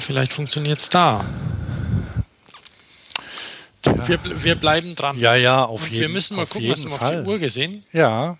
[0.00, 1.24] vielleicht funktioniert es da.
[3.84, 5.18] Wir, wir bleiben dran.
[5.18, 6.00] Ja, ja, auf Und jeden Fall.
[6.00, 7.84] Wir müssen mal gucken, hast du mal auf die Uhr gesehen?
[7.92, 8.38] Ja.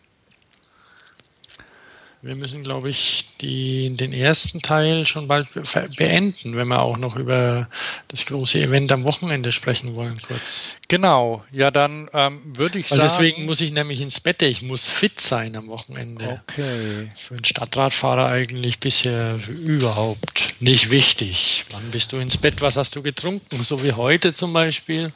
[2.24, 5.48] Wir müssen, glaube ich, die, den ersten Teil schon bald
[5.96, 7.68] beenden, wenn wir auch noch über
[8.06, 10.76] das große Event am Wochenende sprechen wollen, kurz.
[10.86, 13.10] Genau, ja, dann ähm, würde ich Weil sagen.
[13.10, 16.40] Deswegen muss ich nämlich ins Bett, ich muss fit sein am Wochenende.
[16.48, 17.10] Okay.
[17.16, 21.64] Für einen Stadtradfahrer eigentlich bisher überhaupt nicht wichtig.
[21.72, 22.62] Wann bist du ins Bett?
[22.62, 23.64] Was hast du getrunken?
[23.64, 25.10] So wie heute zum Beispiel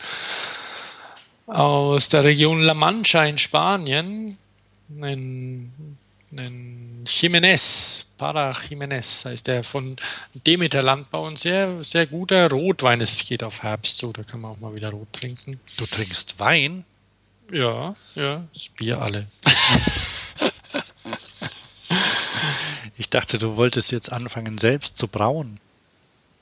[1.46, 4.38] aus der Region La Mancha in Spanien.
[5.00, 5.70] Ein,
[6.32, 9.96] ein Jiménez, Para Jiménez heißt der von
[10.34, 11.26] Demeter Landbau.
[11.26, 13.00] Ein sehr, sehr guter Rotwein.
[13.00, 15.60] Es geht auf Herbst so, da kann man auch mal wieder rot trinken.
[15.76, 16.84] Du trinkst Wein?
[17.52, 19.26] Ja, ja, das Bier alle.
[22.96, 25.60] ich dachte, du wolltest jetzt anfangen, selbst zu brauen.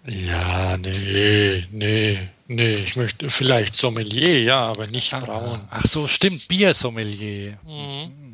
[0.07, 2.72] Ja, nee, nee, nee.
[2.72, 5.66] Ich möchte vielleicht Sommelier, ja, aber nicht ah, brauen.
[5.70, 7.59] Ach so, stimmt, Biersommelier.
[7.66, 8.34] Mhm.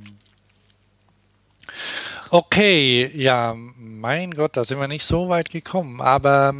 [2.30, 6.00] Okay, ja, mein Gott, da sind wir nicht so weit gekommen.
[6.00, 6.54] Aber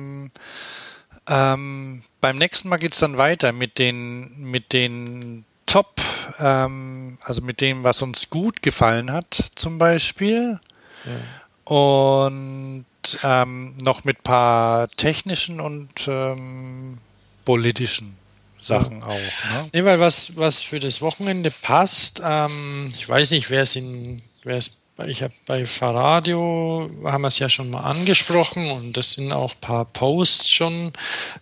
[1.29, 6.01] ähm, beim nächsten Mal geht es dann weiter mit den, mit den Top,
[6.41, 10.59] ähm, also mit dem, was uns gut gefallen hat, zum Beispiel.
[11.05, 11.73] Ja.
[11.73, 12.85] Und
[13.23, 16.99] ähm, noch mit ein paar technischen und ähm,
[17.45, 18.17] politischen
[18.59, 19.07] Sachen ja.
[19.07, 19.13] auch.
[19.15, 19.71] Ne?
[19.73, 24.21] Nee, weil was, was für das Wochenende passt, ähm, ich weiß nicht, wer es in,
[24.43, 29.13] wer es ich habe bei Fahrradio, haben wir es ja schon mal angesprochen und es
[29.13, 30.93] sind auch ein paar Posts schon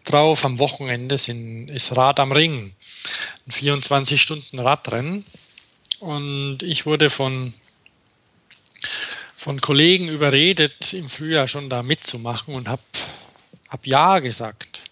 [0.04, 0.44] drauf.
[0.44, 2.72] Am Wochenende sind, ist Rad am Ring,
[3.46, 5.24] ein 24-Stunden-Radrennen.
[6.00, 7.54] Und ich wurde von,
[9.36, 12.82] von Kollegen überredet, im Frühjahr schon da mitzumachen und habe
[13.68, 14.87] hab Ja gesagt.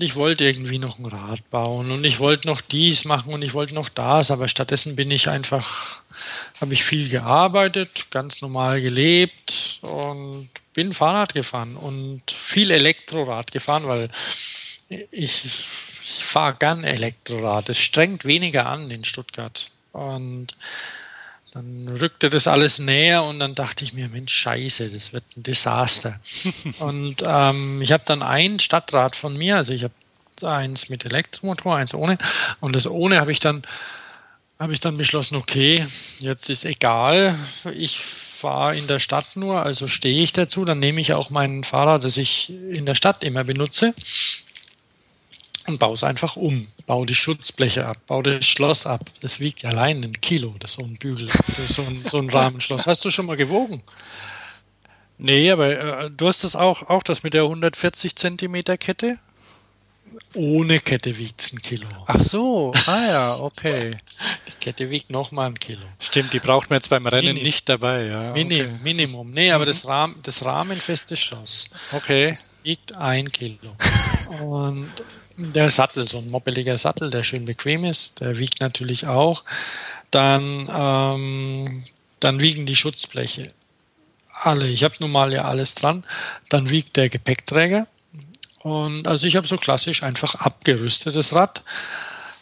[0.00, 3.54] Ich wollte irgendwie noch ein Rad bauen und ich wollte noch dies machen und ich
[3.54, 6.02] wollte noch das, aber stattdessen bin ich einfach,
[6.60, 13.86] habe ich viel gearbeitet, ganz normal gelebt und bin Fahrrad gefahren und viel Elektrorad gefahren,
[13.86, 14.10] weil
[14.88, 17.68] ich, ich fahre gern Elektrorad.
[17.68, 19.70] Es strengt weniger an in Stuttgart.
[19.92, 20.56] Und
[21.52, 25.42] dann rückte das alles näher und dann dachte ich mir, Mensch, scheiße, das wird ein
[25.42, 26.20] Desaster.
[26.80, 29.94] und ähm, ich habe dann ein Stadtrad von mir, also ich habe
[30.42, 32.18] eins mit Elektromotor, eins ohne.
[32.60, 33.62] Und das ohne habe ich dann
[34.58, 35.86] habe ich dann beschlossen, okay,
[36.18, 37.36] jetzt ist egal,
[37.74, 41.62] ich fahre in der Stadt nur, also stehe ich dazu, dann nehme ich auch mein
[41.62, 43.94] Fahrrad, das ich in der Stadt immer benutze
[45.68, 46.66] und baue es einfach um.
[46.86, 49.10] Baue die Schutzbleche ab, baue das Schloss ab.
[49.20, 51.28] Das wiegt allein ein Kilo, das so ein Bügel,
[51.68, 52.86] so ein, so ein Rahmenschloss.
[52.86, 53.82] Hast du schon mal gewogen?
[55.18, 59.18] Nee, aber äh, du hast das auch, auch das mit der 140 Zentimeter Kette?
[60.34, 61.88] Ohne Kette wiegt es ein Kilo.
[62.06, 63.96] Ach so, ah ja, okay.
[64.48, 65.84] Die Kette wiegt nochmal ein Kilo.
[66.00, 67.42] Stimmt, die braucht man jetzt beim Rennen Minim.
[67.42, 68.32] nicht dabei, ja.
[68.32, 68.80] Minim, okay.
[68.82, 69.30] Minimum.
[69.30, 69.68] Nee, aber mhm.
[69.68, 71.70] das, Rahmen, das rahmenfeste Schloss.
[71.92, 72.30] Okay.
[72.30, 73.76] Das wiegt ein Kilo.
[74.42, 74.90] Und
[75.38, 79.44] der Sattel, so ein moppeliger Sattel, der schön bequem ist, der wiegt natürlich auch.
[80.10, 81.84] Dann, ähm,
[82.20, 83.52] dann wiegen die Schutzbleche
[84.32, 84.68] alle.
[84.68, 86.04] Ich habe nun mal ja alles dran.
[86.48, 87.86] Dann wiegt der Gepäckträger.
[88.60, 91.62] Und also ich habe so klassisch einfach abgerüstetes Rad.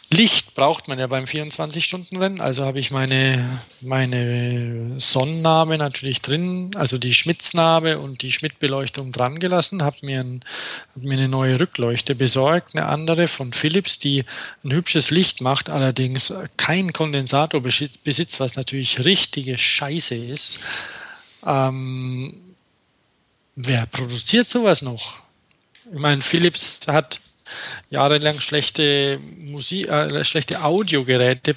[0.09, 6.97] Licht braucht man ja beim 24-Stunden-Rennen, also habe ich meine, meine Sonnennarbe natürlich drin, also
[6.97, 10.41] die Schmitznarbe und die Schmidt-Beleuchtung dran gelassen, habe mir, ein,
[10.95, 14.25] hab mir eine neue Rückleuchte besorgt, eine andere von Philips, die
[14.63, 20.57] ein hübsches Licht macht, allerdings kein Kondensator besitzt, was natürlich richtige Scheiße ist.
[21.45, 22.33] Ähm,
[23.55, 25.19] wer produziert sowas noch?
[25.93, 27.21] Ich meine, Philips hat
[27.89, 31.55] jahrelang schlechte Musik, äh, schlechte Audiogeräte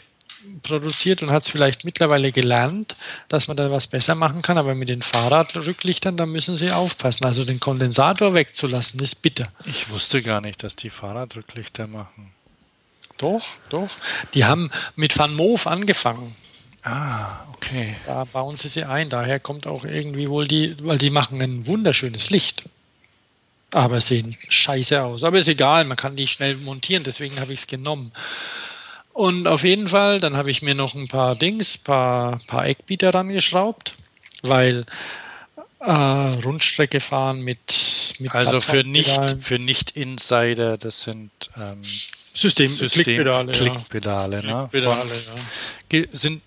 [0.63, 2.97] produziert und hat es vielleicht mittlerweile gelernt,
[3.29, 7.25] dass man da was besser machen kann, aber mit den Fahrradrücklichtern, da müssen sie aufpassen.
[7.25, 9.49] Also den Kondensator wegzulassen, ist bitter.
[9.67, 12.33] Ich wusste gar nicht, dass die Fahrradrücklichter machen.
[13.19, 13.91] Doch, doch.
[14.35, 16.35] Die haben mit Van Moof angefangen.
[16.83, 17.95] Ah, okay.
[18.07, 19.11] Da bauen sie sie ein.
[19.11, 22.65] Daher kommt auch irgendwie wohl die, weil die machen ein wunderschönes Licht
[23.73, 25.25] aber sehen scheiße aus.
[25.25, 28.13] Aber ist egal, man kann die schnell montieren, deswegen habe ich es genommen.
[29.13, 33.13] Und auf jeden Fall, dann habe ich mir noch ein paar Dings, paar, paar Eckbieter
[33.13, 33.95] rangeschraubt,
[34.43, 34.87] weil
[35.81, 41.83] äh, Rundstrecke fahren mit, mit Also für nicht, für nicht Insider, das sind ähm,
[42.33, 43.53] System, System Klickpedale.
[43.53, 44.63] Klickpedale, ja.
[44.63, 44.69] ne?
[44.71, 45.37] Klickpedale von,
[45.93, 46.07] ja.
[46.13, 46.43] Sind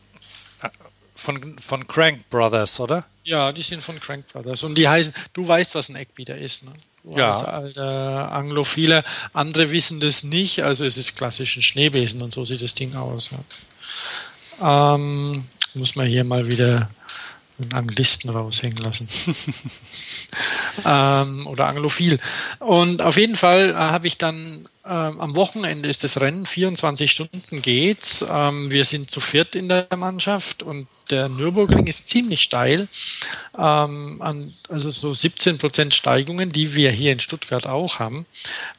[0.62, 0.70] äh,
[1.16, 3.06] von, von Crank Brothers, oder?
[3.24, 4.64] Ja, die sind von Crank Brothers.
[4.64, 6.74] Und die heißen, du weißt, was ein Eckbieter ist, ne?
[7.04, 7.32] Ja.
[7.32, 9.04] als alter Anglophile.
[9.34, 12.96] Andere wissen das nicht, also es ist klassisch ein Schneebesen und so sieht das Ding
[12.96, 13.32] aus.
[14.62, 14.96] Ja.
[14.96, 16.90] Ähm, muss man hier mal wieder
[17.60, 19.08] einen Anglisten raushängen lassen.
[20.86, 22.20] ähm, oder Anglophil.
[22.60, 27.12] Und auf jeden Fall äh, habe ich dann ähm, am Wochenende ist das Rennen, 24
[27.12, 28.26] Stunden geht's.
[28.30, 32.88] Ähm, wir sind zu viert in der Mannschaft und der Nürburgring ist ziemlich steil,
[33.58, 38.26] ähm, an, also so 17 Prozent Steigungen, die wir hier in Stuttgart auch haben.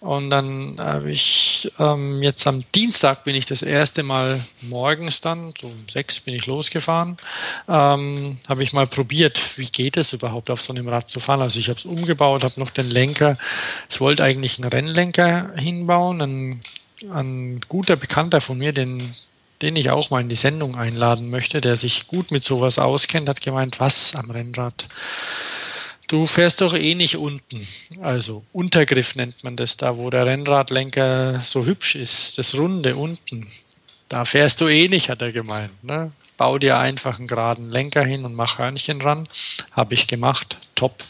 [0.00, 5.52] Und dann habe ich ähm, jetzt am Dienstag bin ich das erste Mal morgens dann,
[5.60, 7.18] so um sechs bin ich losgefahren,
[7.68, 11.40] ähm, habe ich mal probiert, wie geht es überhaupt auf so einem Rad zu fahren.
[11.40, 13.38] Also ich habe es umgebaut, habe noch den Lenker,
[13.90, 16.60] ich wollte eigentlich einen Rennlenker hinbauen, ein,
[17.10, 19.14] ein guter Bekannter von mir, den
[19.62, 23.28] den ich auch mal in die Sendung einladen möchte, der sich gut mit sowas auskennt,
[23.28, 24.88] hat gemeint, was am Rennrad?
[26.06, 27.66] Du fährst doch eh nicht unten.
[28.02, 33.50] Also Untergriff nennt man das da, wo der Rennradlenker so hübsch ist, das Runde unten.
[34.10, 35.82] Da fährst du eh nicht, hat er gemeint.
[35.82, 36.12] Ne?
[36.36, 39.28] Bau dir einfach einen geraden Lenker hin und mach Hörnchen ran.
[39.72, 40.58] Habe ich gemacht.
[40.74, 41.04] Top.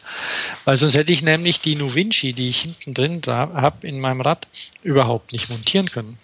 [0.65, 4.47] Weil sonst hätte ich nämlich die Nuvinci, die ich hinten drin habe in meinem Rad,
[4.83, 6.19] überhaupt nicht montieren können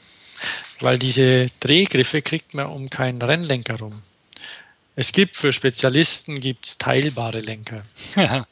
[0.81, 4.03] weil diese Drehgriffe kriegt man um keinen Rennlenker rum.
[4.97, 7.85] Es gibt für Spezialisten gibt's teilbare Lenker.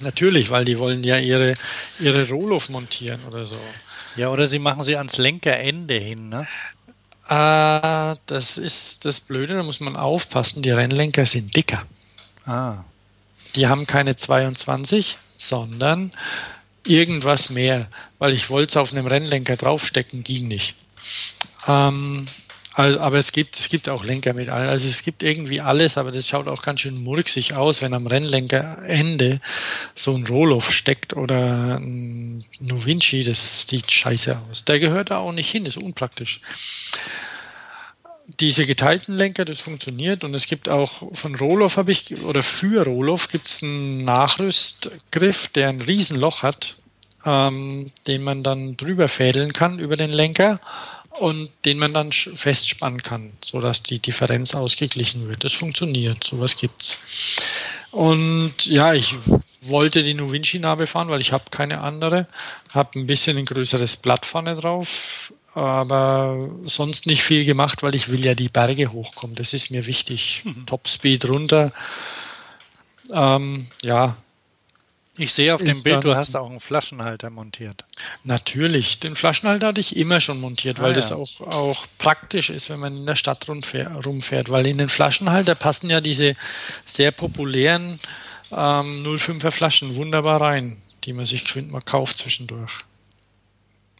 [0.00, 1.54] Natürlich, weil die wollen ja ihre,
[2.00, 3.58] ihre Rohloff montieren oder so.
[4.16, 6.46] Ja, oder sie machen sie ans Lenkerende hin, ne?
[7.28, 11.84] Äh, das ist das Blöde, da muss man aufpassen, die Rennlenker sind dicker.
[12.44, 12.84] Ah.
[13.54, 16.12] Die haben keine 22, sondern
[16.86, 20.74] irgendwas mehr, weil ich wollte es auf einem Rennlenker draufstecken, ging nicht.
[21.68, 22.26] Ähm,
[22.74, 24.68] also, aber es gibt, es gibt auch Lenker mit allen.
[24.68, 28.06] Also es gibt irgendwie alles, aber das schaut auch ganz schön murksig aus, wenn am
[28.06, 29.40] Rennlenkerende
[29.94, 34.64] so ein Roloff steckt oder ein Novinci, das sieht scheiße aus.
[34.64, 36.40] Der gehört da auch nicht hin, ist unpraktisch.
[38.40, 42.84] Diese geteilten Lenker, das funktioniert und es gibt auch von Roloff habe ich, oder für
[42.84, 46.76] Roloff gibt es einen Nachrüstgriff, der ein Riesenloch hat,
[47.26, 50.58] ähm, den man dann drüber fädeln kann über den Lenker
[51.20, 55.44] und den man dann festspannen kann, sodass die Differenz ausgeglichen wird.
[55.44, 56.98] Das funktioniert, sowas gibt's.
[57.90, 59.14] Und ja, ich
[59.60, 62.26] wollte die Nuvinci-Narbe fahren, weil ich habe keine andere.
[62.72, 68.08] Habe ein bisschen ein größeres Blatt vorne drauf, aber sonst nicht viel gemacht, weil ich
[68.08, 69.36] will ja die Berge hochkommen.
[69.36, 70.42] Das ist mir wichtig.
[70.44, 70.66] Mhm.
[70.66, 71.72] Topspeed runter.
[73.12, 74.16] Ähm, ja,
[75.16, 77.84] ich sehe auf dem Bild, du hast auch einen Flaschenhalter montiert.
[78.24, 80.96] Natürlich, den Flaschenhalter hatte ich immer schon montiert, ah, weil ja.
[80.96, 85.54] das auch, auch praktisch ist, wenn man in der Stadt rumfährt, weil in den Flaschenhalter
[85.54, 86.34] passen ja diese
[86.86, 88.00] sehr populären
[88.50, 92.80] ähm, 05er Flaschen wunderbar rein, die man sich geschwind mal kauft zwischendurch.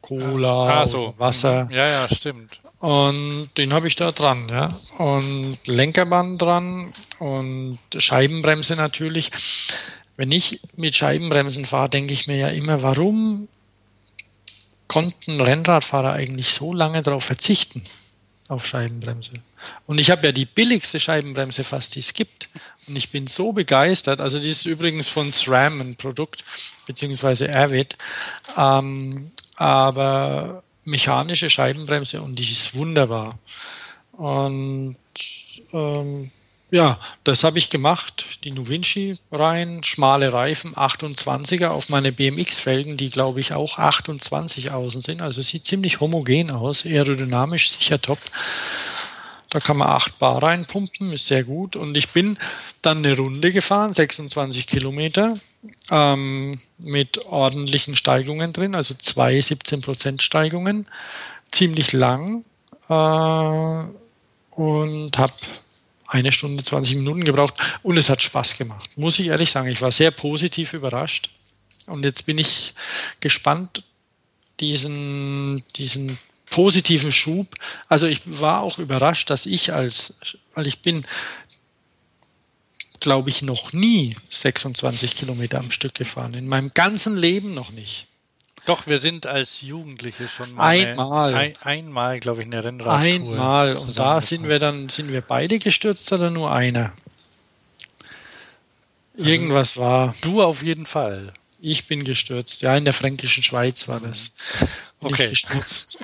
[0.01, 1.15] Cola, ah, so.
[1.19, 1.69] Wasser.
[1.71, 2.61] Ja, ja, stimmt.
[2.81, 4.81] Und den habe ich da dran, ja.
[4.99, 9.31] Und Lenkerband dran und Scheibenbremse natürlich.
[10.17, 13.49] Wenn ich mit Scheibenbremsen fahre, denke ich mir ja immer, warum
[14.89, 17.85] konnten Rennradfahrer eigentlich so lange darauf verzichten,
[18.49, 19.33] auf Scheibenbremse?
[19.87, 22.49] Und ich habe ja die billigste Scheibenbremse fast, die es gibt.
[22.87, 24.21] Und ich bin so begeistert.
[24.21, 26.45] Also die ist übrigens von SRAM ein Produkt,
[26.87, 27.97] beziehungsweise Avid.
[28.57, 33.39] Ähm, aber mechanische Scheibenbremse und die ist wunderbar.
[34.13, 34.97] Und
[35.73, 36.31] ähm,
[36.73, 38.39] ja, das habe ich gemacht.
[38.45, 45.03] Die Nuvinci rein, schmale Reifen, 28er auf meine BMX-Felgen, die glaube ich auch 28 außen
[45.03, 45.20] sind.
[45.20, 48.18] Also sieht ziemlich homogen aus, aerodynamisch sicher top.
[49.51, 51.77] Da kann man 8 Bar reinpumpen, ist sehr gut.
[51.77, 52.39] Und ich bin
[52.81, 55.35] dann eine Runde gefahren, 26 Kilometer,
[55.91, 60.87] ähm, mit ordentlichen Steigungen drin, also zwei 17% Steigungen,
[61.51, 62.46] ziemlich lang.
[62.88, 63.84] Äh,
[64.55, 65.34] und habe
[66.13, 68.91] eine Stunde 20 Minuten gebraucht und es hat Spaß gemacht.
[68.97, 71.30] Muss ich ehrlich sagen, ich war sehr positiv überrascht.
[71.87, 72.75] Und jetzt bin ich
[73.21, 73.83] gespannt,
[74.61, 76.18] diesen, diesen
[76.51, 77.55] positiven Schub.
[77.89, 81.07] Also ich war auch überrascht, dass ich als, weil ich bin,
[83.01, 86.34] glaube ich, noch nie 26 Kilometer am Stück gefahren.
[86.34, 88.07] In meinem ganzen Leben noch nicht.
[88.64, 92.95] Doch, wir sind als Jugendliche schon mal einmal, ein, einmal, glaube ich, in der Rennradtour.
[92.95, 93.76] Einmal.
[93.76, 96.93] Und da sind wir dann, sind wir beide gestürzt oder nur einer?
[99.18, 100.14] Also Irgendwas war.
[100.21, 101.33] Du auf jeden Fall.
[101.61, 102.63] Ich bin gestürzt.
[102.63, 104.33] Ja, in der fränkischen Schweiz war das.
[105.01, 105.30] Okay.
[105.30, 105.99] gestürzt.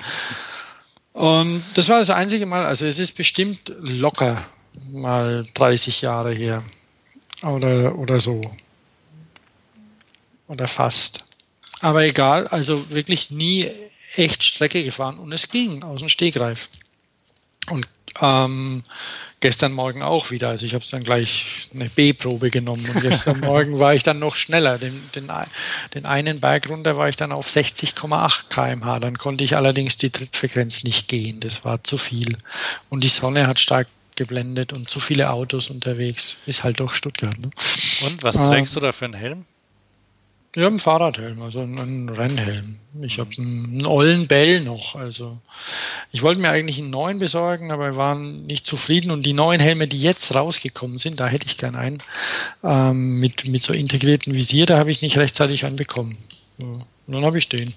[1.13, 2.65] Und das war das einzige Mal.
[2.65, 4.45] Also es ist bestimmt locker
[4.91, 6.63] mal 30 Jahre her.
[7.41, 8.41] Oder, oder so.
[10.47, 11.28] Oder fast.
[11.81, 13.71] Aber egal, also wirklich nie
[14.15, 16.69] echt Strecke gefahren und es ging aus dem Stegreif.
[17.69, 17.87] Und
[18.21, 18.83] Ähm,
[19.39, 20.49] gestern Morgen auch wieder.
[20.49, 24.35] Also ich habe dann gleich eine B-Probe genommen und gestern Morgen war ich dann noch
[24.35, 24.77] schneller.
[24.77, 25.31] Den, den,
[25.93, 28.99] den einen Berg runter war ich dann auf 60,8 kmh.
[28.99, 31.39] Dann konnte ich allerdings die Trittfrequenz nicht gehen.
[31.39, 32.37] Das war zu viel.
[32.89, 36.37] Und die Sonne hat stark geblendet und zu viele Autos unterwegs.
[36.45, 37.37] Ist halt doch Stuttgart.
[37.39, 37.51] Ne?
[38.05, 39.45] Und was trägst ähm, du da für einen Helm?
[40.55, 42.77] Ich habe einen Fahrradhelm, also einen Rennhelm.
[43.01, 44.95] Ich habe einen, einen ollen Bell noch.
[44.95, 45.37] Also
[46.11, 49.11] ich wollte mir eigentlich einen neuen besorgen, aber wir waren nicht zufrieden.
[49.11, 52.01] Und die neuen Helme, die jetzt rausgekommen sind, da hätte ich gern einen.
[52.63, 56.17] Ähm, mit, mit so integrierten Visier, da habe ich nicht rechtzeitig einen bekommen.
[56.57, 57.75] Und dann habe ich den.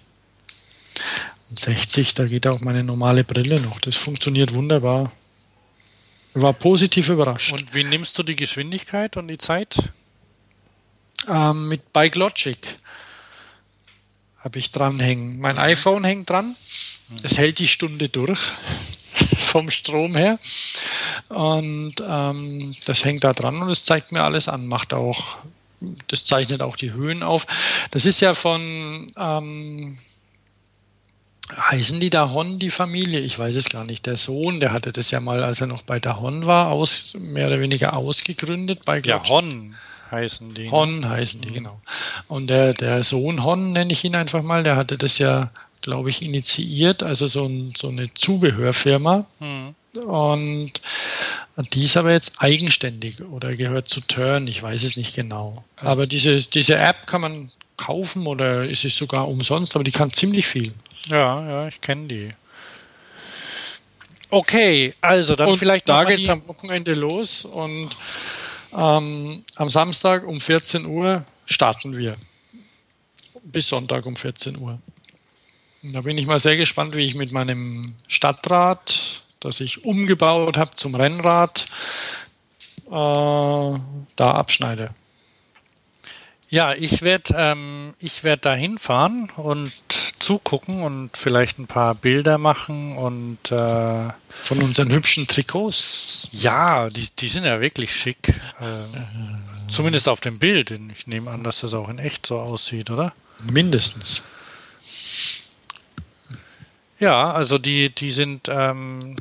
[1.50, 3.80] Und 60, da geht auch meine normale Brille noch.
[3.80, 5.12] Das funktioniert wunderbar.
[6.32, 7.52] War positiv überrascht.
[7.52, 9.76] Und wie nimmst du die Geschwindigkeit und die Zeit?
[11.28, 12.58] Ähm, mit Bike Logic
[14.38, 15.38] habe ich dranhängen.
[15.40, 16.56] Mein iPhone hängt dran.
[17.22, 18.40] Es hält die Stunde durch
[19.38, 20.38] vom Strom her.
[21.28, 24.66] Und ähm, das hängt da dran und es zeigt mir alles an.
[24.66, 25.36] Macht auch,
[26.08, 27.46] das zeichnet auch die Höhen auf.
[27.90, 29.98] Das ist ja von ähm,
[31.56, 33.20] heißen die Dahon die Familie?
[33.20, 34.06] Ich weiß es gar nicht.
[34.06, 37.46] Der Sohn, der hatte das ja mal, als er noch bei Dahon war, aus, mehr
[37.48, 38.84] oder weniger ausgegründet.
[38.84, 39.74] Bei ja, Hon
[40.12, 40.64] heißen die.
[40.64, 40.70] Ne?
[40.70, 41.54] Hon heißen die, mhm.
[41.54, 41.80] genau.
[42.28, 46.10] Und der, der Sohn Hon, nenne ich ihn einfach mal, der hatte das ja, glaube
[46.10, 49.26] ich, initiiert, also so, ein, so eine Zubehörfirma.
[49.40, 49.74] Mhm.
[49.94, 50.72] Und
[51.74, 55.64] die ist aber jetzt eigenständig oder gehört zu Turn, ich weiß es nicht genau.
[55.76, 59.92] Also aber diese, diese App kann man kaufen oder ist es sogar umsonst, aber die
[59.92, 60.72] kann ziemlich viel.
[61.08, 62.30] Ja, ja, ich kenne die.
[64.30, 67.90] Okay, also dann und vielleicht da geht es am Wochenende los und
[68.76, 72.16] ähm, am Samstag um 14 Uhr starten wir.
[73.44, 74.78] Bis Sonntag um 14 Uhr.
[75.82, 80.76] da bin ich mal sehr gespannt, wie ich mit meinem Stadtrad, das ich umgebaut habe
[80.76, 81.66] zum Rennrad,
[82.86, 83.80] äh, da
[84.16, 84.94] abschneide.
[86.48, 89.72] Ja, ich werde ähm, werd da hinfahren und
[90.22, 94.08] zugucken und vielleicht ein paar Bilder machen und äh,
[94.44, 96.28] von unseren hübschen Trikots.
[96.32, 98.28] Ja, die, die sind ja wirklich schick.
[98.28, 99.00] Äh,
[99.68, 100.70] zumindest auf dem Bild.
[100.92, 103.12] Ich nehme an, dass das auch in echt so aussieht, oder?
[103.50, 104.22] Mindestens.
[106.98, 109.16] Ja, also die, die sind ähm,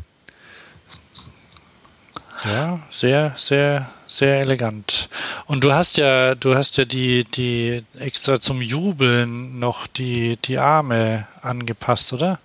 [2.45, 5.09] ja sehr, sehr sehr elegant.
[5.45, 10.57] Und du hast ja, du hast ja die, die extra zum Jubeln noch die, die
[10.57, 12.39] Arme angepasst, oder?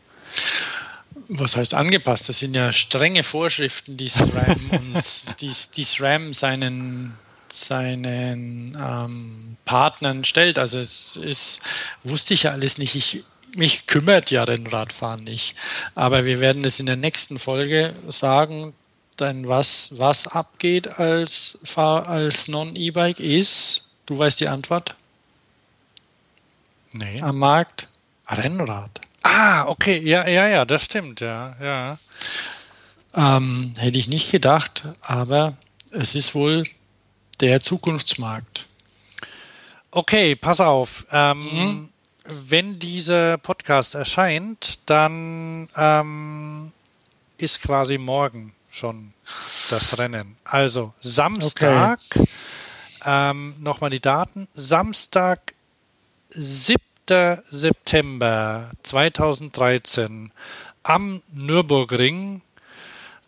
[1.29, 2.29] Was heißt angepasst?
[2.29, 7.15] Das sind ja strenge Vorschriften, die SRAM uns, die, die SRAM seinen
[7.49, 10.59] seinen ähm, Partnern stellt.
[10.59, 11.61] Also es ist,
[12.03, 12.95] wusste ich ja alles nicht.
[12.95, 13.25] Ich,
[13.57, 15.55] mich kümmert ja Rennradfahren nicht.
[15.95, 18.75] Aber wir werden es in der nächsten Folge sagen,
[19.17, 24.95] dann was, was abgeht als, als Non-E-Bike ist, du weißt die Antwort?
[26.93, 27.21] Nee.
[27.21, 27.89] Am Markt
[28.29, 29.01] Rennrad.
[29.23, 31.99] Ah, okay, ja, ja, ja, das stimmt, ja, ja.
[33.15, 35.57] Ähm, hätte ich nicht gedacht, aber
[35.91, 36.65] es ist wohl
[37.41, 38.67] der Zukunftsmarkt.
[39.91, 41.07] Okay, pass auf.
[41.11, 41.89] Ähm, mhm.
[42.29, 46.73] Wenn dieser Podcast erscheint, dann ähm,
[47.39, 49.13] ist quasi morgen schon
[49.71, 50.37] das Rennen.
[50.45, 52.27] Also Samstag, okay.
[53.05, 55.55] ähm, nochmal die Daten, Samstag,
[56.31, 56.81] 7.
[57.49, 60.33] September 2013
[60.83, 62.43] am Nürburgring.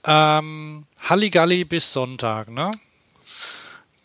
[0.04, 2.72] Ähm, Halligalli bis Sonntag, ne?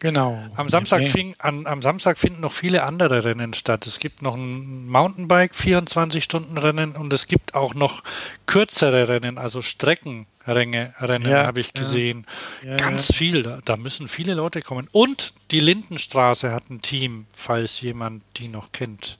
[0.04, 0.38] Genau.
[0.58, 1.10] Am Samstag, okay.
[1.10, 3.88] fing, an, am Samstag finden noch viele andere Rennen statt.
[3.88, 8.04] Es gibt noch ein Mountainbike 24-Stunden-Rennen und es gibt auch noch
[8.46, 10.26] kürzere Rennen, also Strecken.
[10.46, 12.26] Ränge, Rennen ja, habe ich gesehen.
[12.66, 14.90] Ja, Ganz viel, da, da, müssen viele Leute kommen.
[14.92, 19.18] Und die Lindenstraße hat ein Team, falls jemand die noch kennt.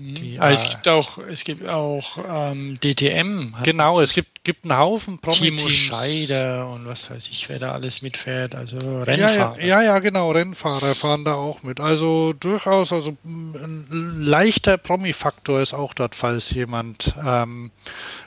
[0.00, 0.14] Mhm.
[0.14, 3.54] Die, ah, es gibt auch, es gibt auch ähm, DTM.
[3.62, 5.62] Genau, es gibt, gibt einen Haufen Promi-Teams.
[5.62, 8.54] Timo Scheider und was weiß ich, wer da alles mitfährt.
[8.54, 9.60] Also Rennfahrer.
[9.60, 11.80] Ja, ja, genau, Rennfahrer fahren da auch mit.
[11.80, 17.70] Also durchaus, also ein leichter Promi-Faktor ist auch dort, falls jemand ähm,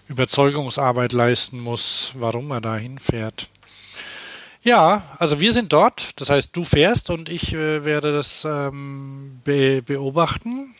[0.07, 3.47] Überzeugungsarbeit leisten muss, warum er da hinfährt.
[4.61, 9.41] Ja, also wir sind dort, das heißt, du fährst und ich äh, werde das ähm,
[9.43, 10.73] be beobachten.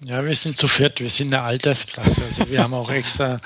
[0.00, 2.24] Ja, wir sind zu viert, wir sind eine Altersklasse.
[2.24, 3.38] Also wir haben auch extra,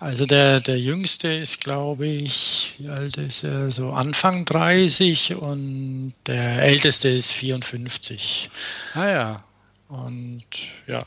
[0.00, 3.70] also der, der Jüngste ist, glaube ich, wie alt ist er?
[3.70, 8.50] So Anfang 30 und der Älteste ist 54.
[8.94, 9.44] Ah ja.
[9.88, 10.44] Und
[10.86, 11.04] ja,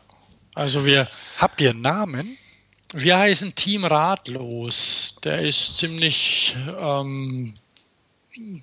[0.55, 1.07] also wir.
[1.37, 2.37] Habt ihr Namen?
[2.93, 5.15] Wir heißen Team Ratlos.
[5.23, 7.53] Der ist ziemlich, ähm,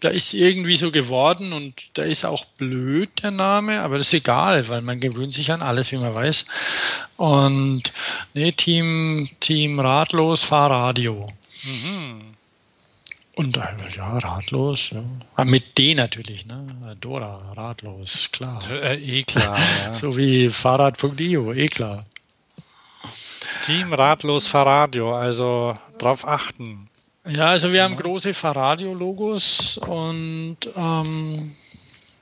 [0.02, 4.14] der ist irgendwie so geworden und der ist auch blöd, der Name, aber das ist
[4.14, 6.46] egal, weil man gewöhnt sich an alles, wie man weiß.
[7.16, 7.92] Und
[8.34, 11.26] nee, Team, Team Ratlos, Fahrradio.
[11.64, 12.28] Mhm.
[13.34, 13.60] Und äh,
[13.96, 14.90] ja, ratlos.
[14.90, 15.04] Ja.
[15.36, 16.96] Ah, mit D natürlich, ne?
[17.00, 18.58] Dora, ratlos, klar.
[18.68, 19.56] Äh, eh klar.
[19.84, 19.92] Ja.
[19.92, 22.04] so wie Fahrrad.io, eh klar.
[23.60, 26.88] Team Ratlos Fahrradio, also drauf achten.
[27.28, 31.54] Ja, also wir haben große Fahrradio-Logos und ähm,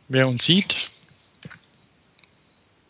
[0.09, 0.91] wer uns sieht,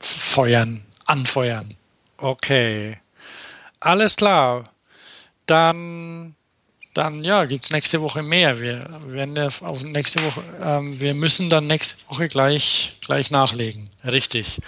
[0.01, 1.75] feuern, anfeuern.
[2.17, 2.99] Okay.
[3.81, 4.65] Alles klar.
[5.45, 6.35] Dann.
[6.95, 8.59] Dann ja, gibt es nächste Woche mehr.
[8.59, 13.91] Wir werden auf nächste Woche, ähm, wir müssen dann nächste Woche gleich, gleich nachlegen.
[14.03, 14.63] Richtig.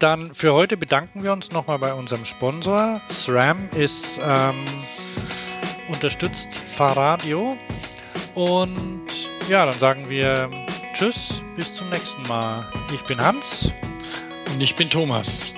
[0.00, 3.00] Dann für heute bedanken wir uns nochmal bei unserem Sponsor.
[3.08, 4.64] SRAM ist ähm,
[5.88, 7.56] unterstützt Fahrradio.
[8.34, 9.06] Und
[9.48, 10.50] ja, dann sagen wir
[10.94, 12.64] Tschüss, bis zum nächsten Mal.
[12.92, 13.72] Ich bin Hans.
[14.52, 15.52] Und ich bin Thomas.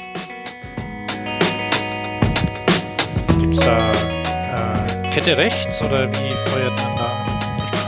[3.38, 7.38] Gibt's da äh, Kette rechts oder wie feuert man da an?
[7.68, 7.78] Das